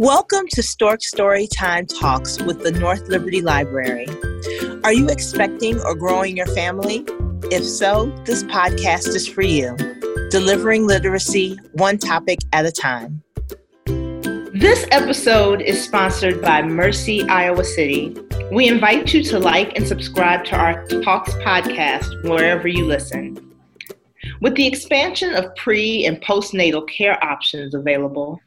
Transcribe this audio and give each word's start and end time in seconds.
Welcome 0.00 0.46
to 0.52 0.62
Stork 0.62 1.00
Storytime 1.00 1.88
Talks 1.98 2.40
with 2.40 2.62
the 2.62 2.70
North 2.70 3.08
Liberty 3.08 3.42
Library. 3.42 4.06
Are 4.84 4.92
you 4.92 5.08
expecting 5.08 5.80
or 5.80 5.96
growing 5.96 6.36
your 6.36 6.46
family? 6.46 7.04
If 7.50 7.64
so, 7.64 8.06
this 8.24 8.44
podcast 8.44 9.08
is 9.08 9.26
for 9.26 9.42
you. 9.42 9.76
Delivering 10.30 10.86
literacy 10.86 11.58
one 11.72 11.98
topic 11.98 12.38
at 12.52 12.64
a 12.64 12.70
time. 12.70 13.24
This 14.54 14.86
episode 14.92 15.62
is 15.62 15.82
sponsored 15.82 16.40
by 16.40 16.62
Mercy 16.62 17.24
Iowa 17.24 17.64
City. 17.64 18.16
We 18.52 18.68
invite 18.68 19.12
you 19.12 19.24
to 19.24 19.40
like 19.40 19.76
and 19.76 19.84
subscribe 19.84 20.44
to 20.44 20.56
our 20.56 20.86
Talks 21.02 21.32
podcast 21.32 22.22
wherever 22.22 22.68
you 22.68 22.86
listen. 22.86 23.52
With 24.40 24.54
the 24.54 24.68
expansion 24.68 25.34
of 25.34 25.52
pre 25.56 26.06
and 26.06 26.20
postnatal 26.22 26.88
care 26.88 27.20
options 27.24 27.74
available, 27.74 28.40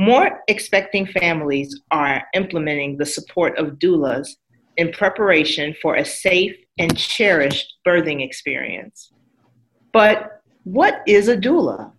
more 0.00 0.42
expecting 0.48 1.04
families 1.04 1.78
are 1.90 2.22
implementing 2.32 2.96
the 2.96 3.04
support 3.04 3.58
of 3.58 3.78
doulas 3.78 4.36
in 4.78 4.90
preparation 4.92 5.76
for 5.82 5.96
a 5.96 6.04
safe 6.06 6.56
and 6.78 6.96
cherished 6.96 7.74
birthing 7.86 8.24
experience. 8.24 9.12
But 9.92 10.40
what 10.64 11.02
is 11.06 11.28
a 11.28 11.36
doula? 11.36 11.92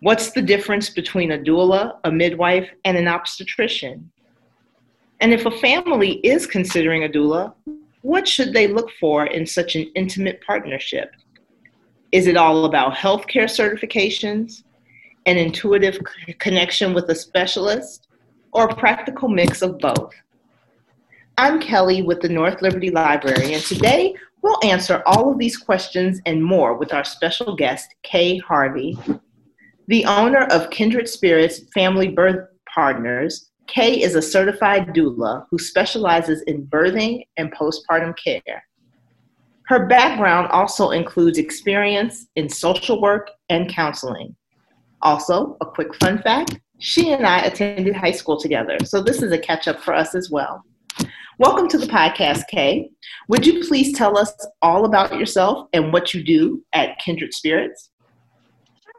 What's 0.00 0.32
the 0.32 0.42
difference 0.42 0.90
between 0.90 1.32
a 1.32 1.38
doula, 1.38 1.96
a 2.04 2.12
midwife, 2.12 2.68
and 2.84 2.94
an 2.94 3.08
obstetrician? 3.08 4.10
And 5.22 5.32
if 5.32 5.46
a 5.46 5.50
family 5.50 6.16
is 6.18 6.46
considering 6.46 7.04
a 7.04 7.08
doula, 7.08 7.54
what 8.02 8.28
should 8.28 8.52
they 8.52 8.66
look 8.66 8.90
for 9.00 9.24
in 9.24 9.46
such 9.46 9.76
an 9.76 9.90
intimate 9.94 10.42
partnership? 10.46 11.10
Is 12.12 12.26
it 12.26 12.36
all 12.36 12.66
about 12.66 12.92
healthcare 12.92 13.48
certifications, 13.48 14.62
an 15.26 15.36
intuitive 15.36 15.98
connection 16.38 16.94
with 16.94 17.10
a 17.10 17.14
specialist, 17.14 18.08
or 18.52 18.66
a 18.68 18.76
practical 18.76 19.28
mix 19.28 19.60
of 19.60 19.78
both? 19.78 20.14
I'm 21.36 21.60
Kelly 21.60 22.02
with 22.02 22.20
the 22.22 22.28
North 22.28 22.62
Liberty 22.62 22.90
Library, 22.90 23.52
and 23.52 23.62
today 23.62 24.14
we'll 24.42 24.58
answer 24.62 25.02
all 25.04 25.30
of 25.30 25.38
these 25.38 25.56
questions 25.56 26.20
and 26.24 26.42
more 26.42 26.78
with 26.78 26.94
our 26.94 27.04
special 27.04 27.56
guest, 27.56 27.94
Kay 28.04 28.38
Harvey. 28.38 28.96
The 29.88 30.04
owner 30.06 30.44
of 30.46 30.70
Kindred 30.70 31.08
Spirits 31.08 31.60
Family 31.74 32.08
Birth 32.08 32.48
Partners, 32.72 33.50
Kay 33.66 34.00
is 34.00 34.14
a 34.14 34.22
certified 34.22 34.94
doula 34.94 35.44
who 35.50 35.58
specializes 35.58 36.42
in 36.42 36.66
birthing 36.66 37.26
and 37.36 37.52
postpartum 37.52 38.14
care. 38.16 38.64
Her 39.66 39.86
background 39.86 40.48
also 40.52 40.90
includes 40.90 41.38
experience 41.38 42.28
in 42.36 42.48
social 42.48 43.00
work 43.02 43.30
and 43.48 43.68
counseling. 43.68 44.36
Also, 45.02 45.56
a 45.60 45.66
quick 45.66 45.94
fun 45.96 46.20
fact 46.22 46.58
she 46.78 47.12
and 47.12 47.26
I 47.26 47.40
attended 47.40 47.96
high 47.96 48.12
school 48.12 48.38
together, 48.38 48.76
so 48.84 49.00
this 49.00 49.22
is 49.22 49.32
a 49.32 49.38
catch 49.38 49.66
up 49.66 49.80
for 49.80 49.94
us 49.94 50.14
as 50.14 50.30
well. 50.30 50.62
Welcome 51.38 51.68
to 51.68 51.78
the 51.78 51.86
podcast, 51.86 52.48
Kay. 52.48 52.90
Would 53.28 53.46
you 53.46 53.66
please 53.66 53.96
tell 53.96 54.18
us 54.18 54.32
all 54.60 54.84
about 54.84 55.18
yourself 55.18 55.68
and 55.72 55.92
what 55.92 56.12
you 56.12 56.22
do 56.22 56.62
at 56.74 56.98
Kindred 56.98 57.32
Spirits? 57.32 57.90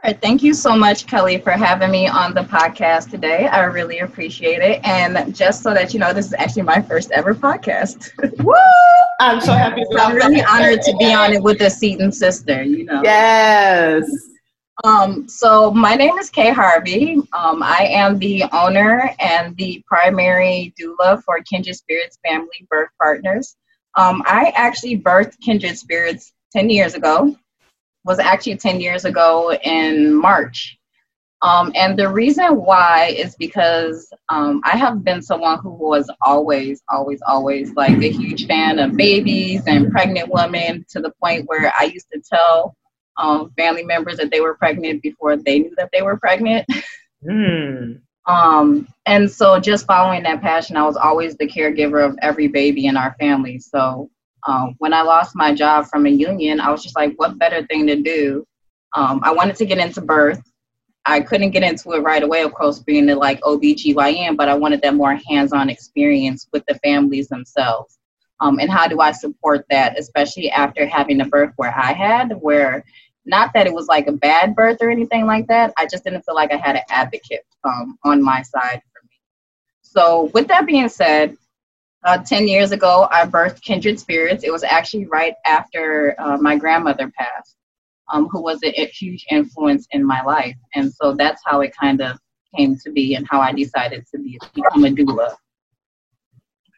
Sure. 0.06 0.14
Thank 0.14 0.42
you 0.44 0.54
so 0.54 0.76
much, 0.76 1.08
Kelly, 1.08 1.40
for 1.40 1.52
having 1.52 1.92
me 1.92 2.08
on 2.08 2.34
the 2.34 2.42
podcast 2.42 3.12
today. 3.12 3.48
I 3.48 3.64
really 3.64 4.00
appreciate 4.00 4.62
it. 4.62 4.84
And 4.84 5.36
just 5.36 5.64
so 5.64 5.74
that 5.74 5.94
you 5.94 6.00
know, 6.00 6.14
this 6.14 6.28
is 6.28 6.34
actually 6.34 6.64
my 6.64 6.82
first 6.82 7.12
ever 7.12 7.34
podcast. 7.34 8.12
Woo! 8.44 8.54
I'm 9.20 9.42
so 9.42 9.54
happy. 9.54 9.84
I'm 9.98 10.16
really 10.16 10.44
honored 10.44 10.82
to 10.82 10.96
be 10.98 11.14
on 11.14 11.34
it 11.34 11.42
with 11.42 11.60
the 11.60 11.70
Seaton 11.70 12.12
sister, 12.12 12.64
you 12.64 12.86
know. 12.86 13.02
Yes. 13.04 14.08
Um, 14.84 15.28
so 15.28 15.72
my 15.72 15.96
name 15.96 16.18
is 16.20 16.30
Kay 16.30 16.52
Harvey. 16.52 17.16
Um, 17.34 17.64
I 17.64 17.88
am 17.90 18.20
the 18.20 18.44
owner 18.54 19.10
and 19.20 19.58
the 19.58 19.84
primary 19.88 20.74
doula 20.80 21.24
for 21.24 21.42
Kindred 21.42 21.76
Spirits 21.76 22.20
Family 22.24 22.68
Birth 22.70 22.90
Partners. 23.02 23.56
Um, 23.96 24.22
I 24.28 24.54
actually 24.56 25.00
birthed 25.00 25.40
Kindred 25.44 25.80
Spirits 25.80 26.32
10 26.54 26.70
years 26.70 26.94
ago, 26.94 27.36
was 28.06 28.20
actually 28.20 28.58
10 28.58 28.80
years 28.80 29.06
ago 29.06 29.52
in 29.64 30.14
March. 30.14 30.78
Um, 31.42 31.72
and 31.76 31.98
the 31.98 32.10
reason 32.10 32.56
why 32.58 33.16
is 33.18 33.36
because 33.36 34.12
um, 34.30 34.62
I 34.64 34.78
have 34.78 35.04
been 35.04 35.24
someone 35.24 35.60
who 35.60 35.72
was 35.72 36.10
always, 36.22 36.84
always, 36.90 37.20
always 37.28 37.74
like 37.74 37.98
a 37.98 38.10
huge 38.10 38.46
fan 38.46 38.78
of 38.78 38.96
babies 38.96 39.64
and 39.66 39.92
pregnant 39.92 40.30
women 40.30 40.86
to 40.90 41.00
the 41.00 41.14
point 41.22 41.48
where 41.48 41.74
I 41.80 41.86
used 41.86 42.08
to 42.12 42.22
tell 42.22 42.76
um, 43.18 43.52
family 43.58 43.84
members 43.84 44.18
that 44.18 44.32
they 44.32 44.42
were 44.42 44.56
pregnant 44.56 45.02
before 45.02 45.36
they 45.38 45.60
knew 45.60 45.74
that 45.78 45.90
they 45.92 46.02
were 46.02 46.18
pregnant. 46.18 46.66
Mm. 47.28 48.00
um, 48.28 48.88
and 49.08 49.30
so 49.30 49.60
just 49.60 49.88
following 49.88 50.22
that 50.22 50.40
passion, 50.40 50.78
I 50.78 50.84
was 50.84 50.96
always 50.96 51.36
the 51.36 51.48
caregiver 51.48 52.06
of 52.08 52.16
every 52.22 52.48
baby 52.48 52.86
in 52.86 52.96
our 52.96 53.16
family. 53.20 53.58
So 53.58 54.12
um, 54.48 54.76
when 54.78 54.94
I 54.94 55.02
lost 55.02 55.36
my 55.36 55.54
job 55.54 55.88
from 55.88 56.06
a 56.06 56.10
union, 56.10 56.60
I 56.60 56.70
was 56.70 56.84
just 56.84 56.96
like, 56.96 57.14
what 57.18 57.40
better 57.40 57.66
thing 57.66 57.88
to 57.88 57.96
do? 57.96 58.46
Um, 58.96 59.22
I 59.24 59.34
wanted 59.34 59.56
to 59.58 59.66
get 59.66 59.80
into 59.80 60.00
birth. 60.00 60.42
I 61.06 61.22
couldn't 61.22 61.52
get 61.52 61.64
into 61.64 61.94
it 61.94 62.02
right 62.02 62.22
away, 62.22 62.44
of 62.44 62.54
course, 62.54 62.80
being 62.80 63.06
the 63.06 63.16
like 63.16 63.42
OBGYN, 63.42 64.38
but 64.38 64.50
I 64.50 64.54
wanted 64.54 64.82
that 64.82 64.94
more 64.94 65.20
hands-on 65.28 65.70
experience 65.70 66.48
with 66.54 66.64
the 66.68 66.76
families 66.84 67.30
themselves. 67.30 67.98
Um, 68.40 68.60
and 68.60 68.70
how 68.70 68.88
do 68.88 69.00
I 69.00 69.12
support 69.12 69.66
that, 69.70 69.98
especially 69.98 70.52
after 70.52 70.86
having 70.86 71.22
a 71.22 71.26
birth 71.26 71.54
where 71.56 71.74
I 71.76 71.94
had, 71.94 72.34
where 72.40 72.84
not 73.28 73.52
that 73.54 73.68
it 73.68 73.74
was 73.74 73.88
like 73.88 74.08
a 74.08 74.12
bad 74.12 74.56
birth 74.56 74.78
or 74.82 74.90
anything 74.90 75.26
like 75.26 75.48
that. 75.48 75.74
I 75.78 75.86
just 75.86 76.04
didn't 76.04 76.24
feel 76.24 76.36
like 76.36 76.52
I 76.52 76.58
had 76.58 76.78
an 76.78 76.84
advocate 76.90 77.46
um, 77.64 77.98
on 78.04 78.24
my 78.24 78.42
side 78.42 78.82
for 78.92 79.04
me. 79.04 79.20
So, 79.82 80.32
with 80.34 80.48
that 80.48 80.66
being 80.66 80.90
said, 80.90 81.38
uh, 82.04 82.20
10 82.20 82.48
years 82.48 82.72
ago, 82.72 83.08
I 83.12 83.26
birthed 83.26 83.62
Kindred 83.62 84.00
Spirits. 84.00 84.44
It 84.44 84.52
was 84.52 84.64
actually 84.64 85.06
right 85.08 85.34
after 85.46 86.16
uh, 86.20 86.38
my 86.38 86.56
grandmother 86.56 87.12
passed, 87.18 87.58
um, 88.12 88.28
who 88.30 88.42
was 88.42 88.60
a, 88.64 88.82
a, 88.82 88.86
huge 88.86 89.26
influence 89.30 89.88
in 89.92 90.06
my 90.06 90.22
life. 90.22 90.56
And 90.76 90.94
so 90.94 91.14
that's 91.14 91.42
how 91.46 91.62
it 91.62 91.74
kind 91.80 92.02
of 92.02 92.18
came 92.56 92.78
to 92.78 92.92
be 92.92 93.16
and 93.16 93.28
how 93.30 93.42
I 93.42 93.52
decided 93.52 94.06
to 94.14 94.20
be, 94.20 94.40
become 94.54 94.86
a 94.86 94.90
doula. 94.90 95.36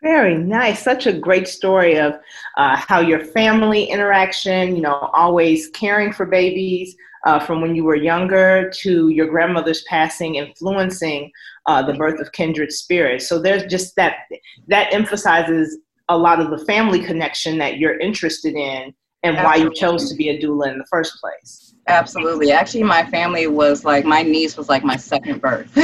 Very 0.01 0.37
nice. 0.37 0.81
Such 0.81 1.07
a 1.07 1.13
great 1.13 1.47
story 1.47 1.97
of 1.97 2.13
uh, 2.57 2.77
how 2.77 3.01
your 3.01 3.19
family 3.19 3.83
interaction, 3.83 4.75
you 4.75 4.81
know, 4.81 5.09
always 5.13 5.67
caring 5.69 6.13
for 6.13 6.25
babies 6.25 6.95
uh, 7.25 7.39
from 7.39 7.61
when 7.61 7.75
you 7.75 7.83
were 7.83 7.95
younger 7.95 8.71
to 8.75 9.09
your 9.09 9.27
grandmother's 9.27 9.83
passing, 9.83 10.35
influencing 10.35 11.31
uh, 11.65 11.83
the 11.83 11.93
birth 11.93 12.19
of 12.21 12.31
kindred 12.31 12.71
spirits. 12.71 13.27
So 13.27 13.41
there's 13.41 13.65
just 13.65 13.95
that, 13.97 14.19
that 14.67 14.93
emphasizes 14.93 15.77
a 16.07 16.17
lot 16.17 16.39
of 16.39 16.49
the 16.49 16.65
family 16.65 17.03
connection 17.03 17.57
that 17.57 17.77
you're 17.77 17.99
interested 17.99 18.55
in 18.55 18.93
and 19.23 19.35
Absolutely. 19.35 19.43
why 19.43 19.55
you 19.57 19.73
chose 19.75 20.09
to 20.09 20.15
be 20.15 20.29
a 20.29 20.41
doula 20.41 20.71
in 20.71 20.77
the 20.77 20.85
first 20.89 21.19
place. 21.19 21.75
Absolutely. 21.87 22.51
Actually, 22.51 22.83
my 22.83 23.03
family 23.05 23.47
was 23.47 23.83
like, 23.83 24.05
my 24.05 24.21
niece 24.21 24.55
was 24.55 24.69
like 24.69 24.83
my 24.83 24.95
second 24.95 25.41
birth. 25.41 25.69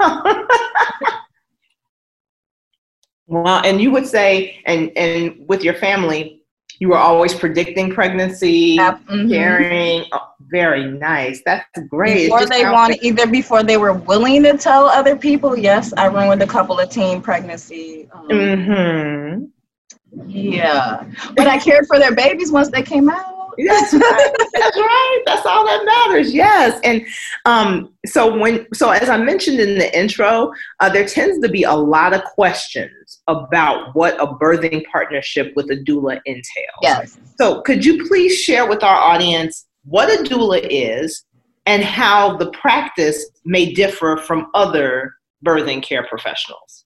Well, 3.30 3.62
and 3.64 3.80
you 3.80 3.92
would 3.92 4.08
say, 4.08 4.60
and 4.66 4.90
and 4.96 5.48
with 5.48 5.62
your 5.62 5.74
family, 5.74 6.42
you 6.80 6.88
were 6.88 6.98
always 6.98 7.32
predicting 7.32 7.94
pregnancy, 7.94 8.76
mm-hmm. 8.76 9.30
caring. 9.30 10.04
Oh, 10.10 10.32
very 10.50 10.90
nice. 10.90 11.40
That's 11.46 11.64
great. 11.88 12.24
Before 12.24 12.44
they 12.46 12.64
want, 12.64 12.98
either 13.02 13.28
before 13.28 13.62
they 13.62 13.76
were 13.76 13.92
willing 13.92 14.42
to 14.42 14.58
tell 14.58 14.86
other 14.86 15.14
people. 15.14 15.56
Yes, 15.56 15.92
I 15.96 16.08
ran 16.08 16.28
with 16.28 16.42
a 16.42 16.46
couple 16.46 16.80
of 16.80 16.90
teen 16.90 17.22
pregnancy. 17.22 18.08
Um, 18.12 18.28
mm-hmm. 18.28 19.44
Yeah, 20.28 21.04
but 21.36 21.46
I 21.46 21.56
cared 21.58 21.86
for 21.86 22.00
their 22.00 22.16
babies 22.16 22.50
once 22.50 22.68
they 22.68 22.82
came 22.82 23.08
out. 23.08 23.39
That's 23.58 23.94
right. 23.94 24.32
That's 24.54 24.76
right. 24.76 25.22
That's 25.26 25.46
all 25.46 25.64
that 25.66 25.84
matters. 25.84 26.34
Yes. 26.34 26.80
And 26.84 27.06
um, 27.44 27.92
so 28.06 28.36
when 28.36 28.66
so 28.74 28.90
as 28.90 29.08
I 29.08 29.16
mentioned 29.16 29.60
in 29.60 29.78
the 29.78 29.98
intro, 29.98 30.52
uh, 30.80 30.88
there 30.88 31.06
tends 31.06 31.40
to 31.40 31.48
be 31.48 31.62
a 31.64 31.74
lot 31.74 32.14
of 32.14 32.22
questions 32.24 33.20
about 33.26 33.94
what 33.94 34.20
a 34.20 34.26
birthing 34.26 34.84
partnership 34.90 35.52
with 35.56 35.70
a 35.70 35.76
doula 35.76 36.20
entails. 36.24 36.44
Yes. 36.82 37.18
So 37.38 37.62
could 37.62 37.84
you 37.84 38.06
please 38.06 38.36
share 38.36 38.68
with 38.68 38.82
our 38.82 38.96
audience 38.96 39.66
what 39.84 40.08
a 40.08 40.22
doula 40.22 40.66
is 40.70 41.24
and 41.66 41.82
how 41.82 42.36
the 42.36 42.50
practice 42.50 43.26
may 43.44 43.72
differ 43.72 44.16
from 44.16 44.48
other 44.54 45.14
birthing 45.44 45.82
care 45.82 46.06
professionals? 46.06 46.79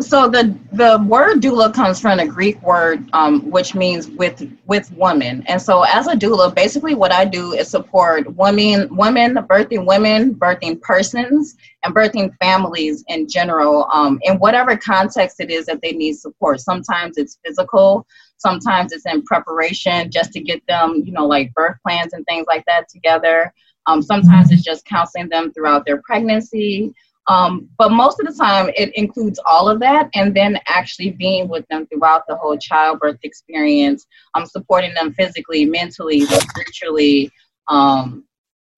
So 0.00 0.28
the 0.28 0.54
the 0.72 1.02
word 1.08 1.40
doula 1.40 1.72
comes 1.72 2.00
from 2.00 2.18
a 2.18 2.26
Greek 2.26 2.60
word, 2.62 3.08
um, 3.14 3.50
which 3.50 3.74
means 3.74 4.08
with 4.08 4.46
with 4.66 4.92
women. 4.92 5.42
And 5.46 5.60
so 5.60 5.84
as 5.84 6.06
a 6.06 6.14
doula, 6.14 6.54
basically 6.54 6.94
what 6.94 7.12
I 7.12 7.24
do 7.24 7.54
is 7.54 7.68
support 7.68 8.30
women, 8.36 8.94
women, 8.94 9.36
birthing 9.36 9.86
women, 9.86 10.34
birthing 10.34 10.82
persons, 10.82 11.56
and 11.82 11.94
birthing 11.94 12.36
families 12.42 13.04
in 13.08 13.26
general, 13.26 13.88
um, 13.90 14.18
in 14.22 14.38
whatever 14.38 14.76
context 14.76 15.40
it 15.40 15.50
is 15.50 15.64
that 15.66 15.80
they 15.80 15.92
need 15.92 16.14
support. 16.14 16.60
Sometimes 16.60 17.16
it's 17.16 17.38
physical, 17.44 18.06
sometimes 18.36 18.92
it's 18.92 19.06
in 19.06 19.22
preparation 19.22 20.10
just 20.10 20.32
to 20.32 20.40
get 20.40 20.60
them, 20.66 21.02
you 21.06 21.12
know, 21.12 21.26
like 21.26 21.54
birth 21.54 21.78
plans 21.82 22.12
and 22.12 22.24
things 22.26 22.44
like 22.46 22.64
that 22.66 22.90
together. 22.90 23.52
Um, 23.86 24.02
sometimes 24.02 24.50
it's 24.50 24.64
just 24.64 24.84
counseling 24.84 25.28
them 25.28 25.52
throughout 25.52 25.86
their 25.86 26.02
pregnancy 26.02 26.92
Um, 27.28 27.68
but 27.76 27.90
most 27.90 28.20
of 28.20 28.26
the 28.26 28.34
time, 28.34 28.70
it 28.76 28.94
includes 28.94 29.40
all 29.44 29.68
of 29.68 29.80
that, 29.80 30.08
and 30.14 30.34
then 30.34 30.58
actually 30.66 31.10
being 31.10 31.48
with 31.48 31.66
them 31.68 31.86
throughout 31.86 32.22
the 32.28 32.36
whole 32.36 32.56
childbirth 32.56 33.18
experience. 33.22 34.06
I'm 34.34 34.42
um, 34.42 34.46
supporting 34.46 34.94
them 34.94 35.12
physically, 35.12 35.64
mentally, 35.64 36.20
spiritually, 36.20 37.30
um, 37.68 38.24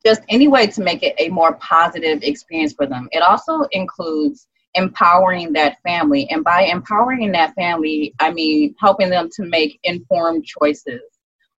just 0.05 0.23
any 0.31 0.49
way 0.49 0.67
to 0.67 0.83
make 0.83 1.03
it 1.03 1.15
a 1.19 1.29
more 1.29 1.57
positive 1.57 2.23
experience 2.23 2.73
for 2.73 2.87
them. 2.87 3.09
It 3.13 3.23
also 3.23 3.63
includes 3.73 4.47
empowering 4.75 5.53
that 5.53 5.77
family, 5.83 6.27
and 6.31 6.43
by 6.43 6.63
empowering 6.63 7.33
that 7.33 7.55
family, 7.55 8.15
I 8.19 8.33
mean 8.33 8.75
helping 8.79 9.11
them 9.11 9.29
to 9.35 9.45
make 9.45 9.79
informed 9.83 10.47
choices 10.47 11.03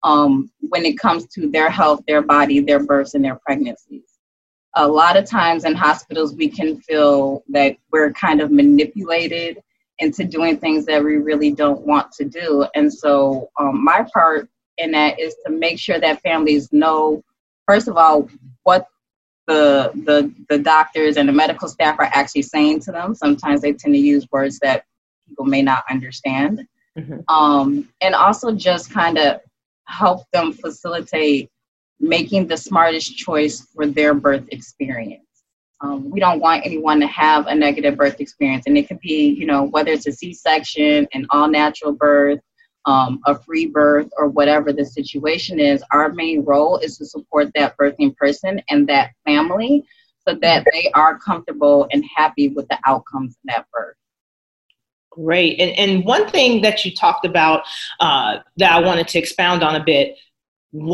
um, 0.02 0.50
when 0.62 0.86
it 0.86 0.98
comes 0.98 1.28
to 1.36 1.52
their 1.52 1.70
health, 1.70 2.02
their 2.08 2.24
body, 2.24 2.62
their 2.62 2.84
births, 2.84 3.14
and 3.14 3.24
their 3.24 3.40
pregnancies 3.46 4.09
a 4.76 4.88
lot 4.88 5.18
of 5.18 5.26
times 5.26 5.66
in 5.66 5.74
hospitals 5.74 6.36
we 6.36 6.48
can 6.48 6.80
feel 6.82 7.44
that 7.50 7.78
we're 7.92 8.12
kind 8.14 8.42
of 8.42 8.52
manipulated 8.52 9.62
into 10.00 10.24
doing 10.24 10.58
things 10.58 10.86
that 10.86 11.04
we 11.04 11.18
really 11.18 11.52
don't 11.52 11.86
want 11.86 12.12
to 12.14 12.24
do. 12.24 12.66
And 12.76 12.92
so 12.94 13.50
um, 13.60 13.84
my 13.84 14.08
part 14.14 14.48
in 14.78 14.92
that 14.92 15.20
is 15.20 15.36
to 15.46 15.52
make 15.52 15.78
sure 15.78 16.00
that 16.00 16.22
families 16.22 16.72
know 16.72 17.24
first 17.68 17.88
of 17.88 17.98
all 17.98 18.30
what 18.64 18.88
the, 19.48 19.92
the 20.06 20.32
the 20.48 20.60
doctors 20.60 21.18
and 21.18 21.28
the 21.28 21.34
medical 21.34 21.68
staff 21.68 22.00
are 22.00 22.10
actually 22.14 22.44
saying 22.44 22.82
to 22.82 22.92
them. 22.92 23.16
Sometimes 23.16 23.62
they 23.62 23.74
tend 23.74 23.96
to 23.96 24.00
use 24.00 24.28
words 24.32 24.60
that 24.60 24.86
people 25.28 25.46
may 25.46 25.62
not 25.62 25.84
understand. 25.90 26.66
Mm-hmm. 26.98 27.20
um, 27.34 27.88
and 28.02 28.16
also 28.16 28.52
just 28.52 28.92
kind 28.92 29.18
of 29.20 29.40
help 29.86 30.30
them 30.32 30.52
facilitate 30.52 31.50
making 32.00 32.48
the 32.48 32.58
smartest 32.58 33.18
choice 33.18 33.68
for 33.74 33.86
their 33.86 34.14
birth 34.14 34.48
experience. 34.52 35.24
Um, 35.82 36.10
we 36.10 36.20
don't 36.20 36.40
want 36.40 36.66
anyone 36.66 37.00
to 37.00 37.08
have 37.08 37.48
a 37.48 37.56
negative 37.56 37.96
birth 37.96 38.20
experience, 38.20 38.66
and 38.68 38.78
it 38.78 38.88
could 38.88 39.00
be, 39.00 39.30
you 39.30 39.46
know, 39.46 39.64
whether 39.64 39.92
it's 39.92 40.08
a 40.08 40.12
C-section, 40.12 41.08
an 41.14 41.26
all-natural 41.30 41.94
birth, 41.94 42.40
um, 42.86 43.22
a 43.26 43.38
free 43.38 43.66
birth, 43.66 44.10
or 44.18 44.28
whatever 44.28 44.74
the 44.74 44.86
situation 44.86 45.60
is. 45.60 45.82
Our 45.92 46.12
main 46.12 46.44
role 46.44 46.78
is 46.80 46.98
to 46.98 47.06
support 47.06 47.52
that 47.56 47.78
birthing 47.78 48.16
person 48.18 48.62
and 48.70 48.88
that 48.90 49.12
family, 49.26 49.86
so 50.28 50.36
that 50.36 50.66
they 50.74 50.92
are 50.92 51.18
comfortable 51.18 51.88
and 51.92 52.04
happy 52.14 52.50
with 52.50 52.68
the 52.68 52.78
outcomes 52.86 53.32
of 53.32 53.42
that 53.46 53.66
birth. 53.72 53.96
Great, 55.12 55.60
and 55.60 55.72
and 55.78 56.06
one 56.06 56.30
thing 56.30 56.62
that 56.62 56.84
you 56.84 56.94
talked 56.94 57.26
about 57.26 57.64
uh, 58.00 58.40
that 58.58 58.72
I 58.72 58.80
wanted 58.80 59.08
to 59.10 59.20
expound 59.20 59.64
on 59.64 59.76
a 59.76 59.84
bit 59.84 60.18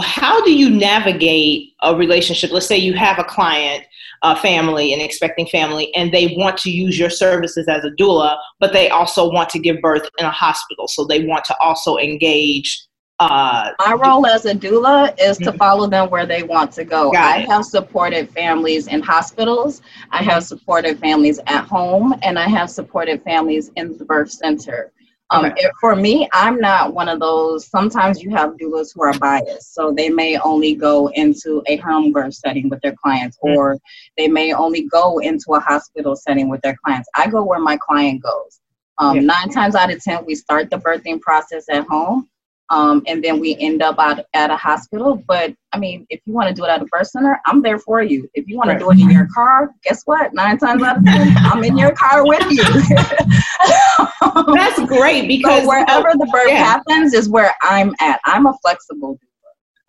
how 0.03 0.43
do 0.43 0.53
you 0.53 0.69
navigate 0.69 1.73
a 1.81 1.95
relationship? 1.95 2.51
Let's 2.51 2.67
say 2.67 2.77
you 2.77 2.93
have 2.93 3.19
a 3.19 3.23
client 3.23 3.85
a 4.21 4.35
family 4.35 4.93
an 4.93 5.01
expecting 5.01 5.45
family 5.47 5.93
and 5.93 6.11
they 6.11 6.35
want 6.37 6.57
to 6.57 6.71
use 6.71 6.97
your 6.97 7.09
services 7.09 7.67
as 7.67 7.83
a 7.83 7.91
doula 7.91 8.37
but 8.59 8.73
they 8.73 8.89
also 8.89 9.29
want 9.29 9.49
to 9.49 9.59
give 9.59 9.79
birth 9.81 10.07
in 10.17 10.25
a 10.25 10.31
hospital. 10.31 10.87
So 10.87 11.05
they 11.05 11.25
want 11.25 11.45
to 11.45 11.57
also 11.59 11.97
engage 11.97 12.87
uh, 13.19 13.71
my 13.79 13.93
role 13.93 14.25
as 14.25 14.45
a 14.45 14.53
doula 14.53 15.17
is 15.17 15.37
to 15.37 15.45
mm-hmm. 15.45 15.57
follow 15.57 15.87
them 15.87 16.09
where 16.09 16.25
they 16.25 16.43
want 16.43 16.73
to 16.73 16.83
go. 16.83 17.13
I 17.13 17.45
have 17.49 17.63
supported 17.63 18.29
families 18.31 18.87
in 18.87 19.01
hospitals. 19.01 19.81
I 20.11 20.21
have 20.21 20.43
supported 20.43 20.99
families 20.99 21.39
at 21.47 21.65
home 21.65 22.13
and 22.23 22.37
i 22.37 22.47
have 22.47 22.69
supported 22.69 23.23
families 23.23 23.71
in 23.75 23.97
the 23.97 24.05
birth 24.05 24.31
center 24.31 24.91
um, 25.35 25.45
okay. 25.45 25.69
for 25.79 25.95
me, 25.95 26.27
I'm 26.33 26.59
not 26.59 26.93
one 26.93 27.09
of 27.09 27.19
those. 27.19 27.67
Sometimes 27.67 28.21
you 28.21 28.29
have 28.31 28.51
doulas 28.57 28.93
who 28.93 29.03
are 29.03 29.17
biased, 29.19 29.73
so 29.73 29.93
they 29.95 30.09
may 30.09 30.37
only 30.39 30.75
go 30.75 31.07
into 31.09 31.61
a 31.67 31.77
home 31.77 32.11
birth 32.11 32.33
setting 32.33 32.69
with 32.69 32.81
their 32.81 32.95
clients, 33.01 33.37
mm-hmm. 33.37 33.57
or 33.57 33.77
they 34.17 34.27
may 34.27 34.53
only 34.53 34.83
go 34.83 35.19
into 35.19 35.53
a 35.53 35.59
hospital 35.59 36.15
setting 36.15 36.49
with 36.49 36.61
their 36.61 36.77
clients. 36.83 37.09
I 37.15 37.27
go 37.27 37.43
where 37.43 37.59
my 37.59 37.77
client 37.77 38.23
goes. 38.23 38.61
Um, 38.97 39.17
yeah. 39.17 39.21
Nine 39.23 39.49
times 39.49 39.75
out 39.75 39.91
of 39.91 40.01
ten, 40.01 40.25
we 40.25 40.35
start 40.35 40.69
the 40.69 40.77
birthing 40.77 41.19
process 41.19 41.65
at 41.69 41.85
home, 41.85 42.29
um, 42.69 43.03
and 43.07 43.23
then 43.23 43.39
we 43.39 43.55
end 43.59 43.81
up 43.81 43.99
at, 43.99 44.25
at 44.33 44.49
a 44.49 44.57
hospital. 44.57 45.23
But 45.27 45.53
I 45.71 45.79
mean, 45.79 46.05
if 46.09 46.21
you 46.25 46.33
want 46.33 46.49
to 46.49 46.53
do 46.53 46.65
it 46.65 46.69
at 46.69 46.81
a 46.81 46.85
birth 46.85 47.07
center, 47.07 47.39
I'm 47.45 47.61
there 47.61 47.79
for 47.79 48.01
you. 48.01 48.29
If 48.33 48.47
you 48.47 48.57
want 48.57 48.69
right. 48.69 48.79
to 48.79 48.79
do 48.79 48.91
it 48.91 48.99
in 48.99 49.11
your 49.11 49.27
car, 49.33 49.71
guess 49.83 50.01
what? 50.05 50.33
Nine 50.33 50.57
times 50.57 50.81
out 50.81 50.97
of 50.97 51.05
ten, 51.05 51.35
I'm 51.37 51.63
in 51.63 51.77
your 51.77 51.91
car 51.91 52.25
with 52.25 52.45
you. 52.49 52.63
That's 54.55 54.79
great 54.85 55.27
because 55.27 55.63
so 55.63 55.67
wherever 55.67 56.11
the 56.13 56.27
birth 56.31 56.47
yeah. 56.47 56.57
happens 56.57 57.13
is 57.13 57.29
where 57.29 57.53
I'm 57.61 57.93
at. 57.99 58.19
I'm 58.25 58.45
a 58.47 58.53
flexible. 58.61 59.19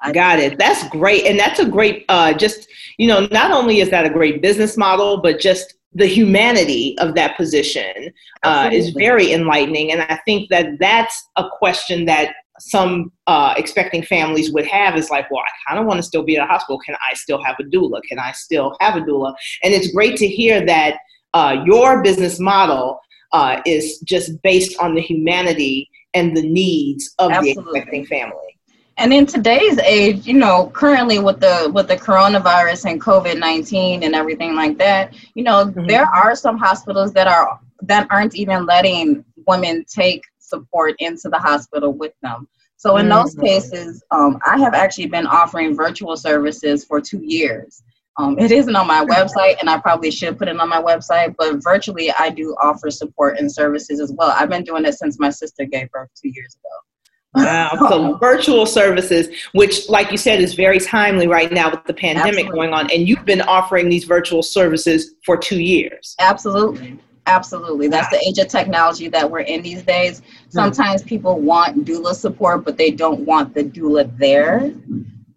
I 0.01 0.13
Got 0.13 0.39
it. 0.39 0.59
That's 0.59 0.87
great, 0.91 1.25
and 1.25 1.41
that's 1.41 1.59
a 1.59 1.67
great. 1.67 2.05
Uh, 2.11 2.35
just 2.35 2.69
you 2.99 3.09
know, 3.09 3.27
not 3.33 3.51
only 3.51 3.81
is 3.81 3.91
that 3.91 4.05
a 4.05 4.11
great 4.11 4.43
business 4.43 4.77
model, 4.77 5.23
but 5.23 5.41
just 5.41 5.75
the 5.95 6.07
humanity 6.07 6.95
of 6.99 7.15
that 7.15 7.37
position 7.39 8.13
uh, 8.43 8.69
is 8.71 8.91
very 8.91 9.33
enlightening, 9.33 9.93
and 9.93 10.03
I 10.03 10.21
think 10.27 10.51
that 10.51 10.79
that's 10.79 11.27
a 11.37 11.49
question 11.59 12.05
that 12.05 12.35
some 12.61 13.13
uh, 13.27 13.55
expecting 13.57 14.03
families 14.03 14.53
would 14.53 14.67
have 14.67 14.97
is 14.97 15.11
like, 15.11 15.31
well, 15.31 15.43
I 15.43 15.69
kind 15.69 15.81
of 15.81 15.87
want 15.87 15.99
to 15.99 16.03
still 16.03 16.23
be 16.23 16.37
at 16.37 16.45
a 16.45 16.47
hospital. 16.47 16.79
Can 16.85 16.97
I 17.11 17.15
still 17.15 17.43
have 17.45 17.57
a 17.61 17.65
doula? 17.65 18.01
Can 18.09 18.19
I 18.19 18.33
still 18.33 18.77
have 18.81 18.97
a 18.97 19.01
doula? 19.01 19.35
And 19.63 19.75
it's 19.75 19.93
great 19.93 20.17
to 20.17 20.29
hear 20.29 20.65
that 20.67 20.99
uh, 21.35 21.63
your 21.65 22.03
business 22.03 22.39
model 22.39 23.01
uh, 23.33 23.61
is 23.67 23.99
just 24.01 24.41
based 24.43 24.79
on 24.81 24.95
the 24.95 25.01
humanity 25.01 25.91
and 26.15 26.37
the 26.37 26.43
needs 26.43 27.15
of 27.19 27.31
Absolutely. 27.31 27.63
the 27.63 27.71
expecting 27.71 28.07
family. 28.07 28.59
And 28.99 29.13
in 29.13 29.27
today's 29.27 29.79
age, 29.81 30.27
you 30.27 30.33
know, 30.33 30.71
currently 30.73 31.19
with 31.19 31.41
the 31.41 31.71
with 31.75 31.89
the 31.89 31.97
coronavirus 31.97 32.91
and 32.91 32.99
COVID 32.99 33.39
nineteen 33.39 34.03
and 34.03 34.15
everything 34.15 34.55
like 34.55 34.79
that, 34.79 35.15
you 35.35 35.45
know, 35.45 35.67
mm-hmm. 35.67 35.87
there 35.87 36.07
are 36.07 36.35
some 36.35 36.57
hospitals 36.57 37.13
that 37.13 37.27
are 37.27 37.61
that 37.83 38.07
aren't 38.11 38.35
even 38.35 38.65
letting 38.65 39.23
women 39.47 39.85
take 39.87 40.23
support 40.47 40.95
into 40.99 41.29
the 41.29 41.39
hospital 41.39 41.93
with 41.93 42.13
them. 42.23 42.49
So 42.77 42.99
in 42.99 43.09
those 43.09 43.35
mm-hmm. 43.35 43.47
cases, 43.47 44.03
um, 44.11 44.39
I 44.47 44.59
have 44.59 44.75
actually 44.75 45.07
been 45.07 45.27
offering 45.27 45.75
virtual 45.75 46.17
services 46.17 46.85
for 46.85 47.01
two 47.01 47.21
years. 47.23 47.83
Um, 48.19 48.39
it 48.39 48.51
isn't 48.51 48.75
on 48.75 48.87
my 48.87 49.05
website, 49.05 49.61
and 49.61 49.69
I 49.69 49.79
probably 49.79 50.11
should 50.11 50.39
put 50.39 50.49
it 50.49 50.59
on 50.59 50.69
my 50.69 50.81
website, 50.81 51.35
but 51.39 51.63
virtually 51.63 52.11
I 52.19 52.31
do 52.31 52.57
offer 52.63 52.91
support 52.91 53.39
and 53.39 53.53
services 53.53 54.01
as 54.01 54.13
well. 54.17 54.33
I've 54.35 54.49
been 54.49 54.65
doing 54.65 54.87
it 54.87 54.95
since 54.95 55.19
my 55.19 55.31
sister 55.31 55.67
gave 55.67 55.91
birth 55.91 56.09
two 56.21 56.31
years 56.31 56.57
ago. 56.57 57.45
Wow. 57.45 57.71
So 57.91 58.17
virtual 58.21 58.65
services, 58.65 59.29
which, 59.53 59.89
like 59.91 60.11
you 60.11 60.17
said, 60.17 60.41
is 60.41 60.55
very 60.55 60.81
timely 60.81 61.27
right 61.27 61.53
now 61.53 61.71
with 61.71 61.85
the 61.85 61.93
pandemic 61.93 62.47
Absolutely. 62.47 62.59
going 62.59 62.73
on. 62.73 62.91
And 62.91 63.07
you've 63.07 63.27
been 63.27 63.43
offering 63.43 63.91
these 63.91 64.05
virtual 64.05 64.43
services 64.43 65.15
for 65.25 65.37
two 65.37 65.61
years. 65.61 66.15
Absolutely. 66.19 66.99
Absolutely. 67.27 67.89
That's 67.89 68.09
the 68.11 68.25
age 68.27 68.39
of 68.39 68.49
technology 68.49 69.09
that 69.09 69.29
we're 69.29 69.41
in 69.41 69.63
these 69.63 69.83
days. 69.83 70.23
Sometimes 70.49 71.03
people 71.03 71.41
want 71.41 71.85
doula 71.85 72.15
support, 72.15 72.65
but 72.65 72.77
they 72.77 72.93
don't 72.93 73.21
want 73.21 73.53
the 73.53 73.65
doula 73.65 74.17
there. 74.17 74.73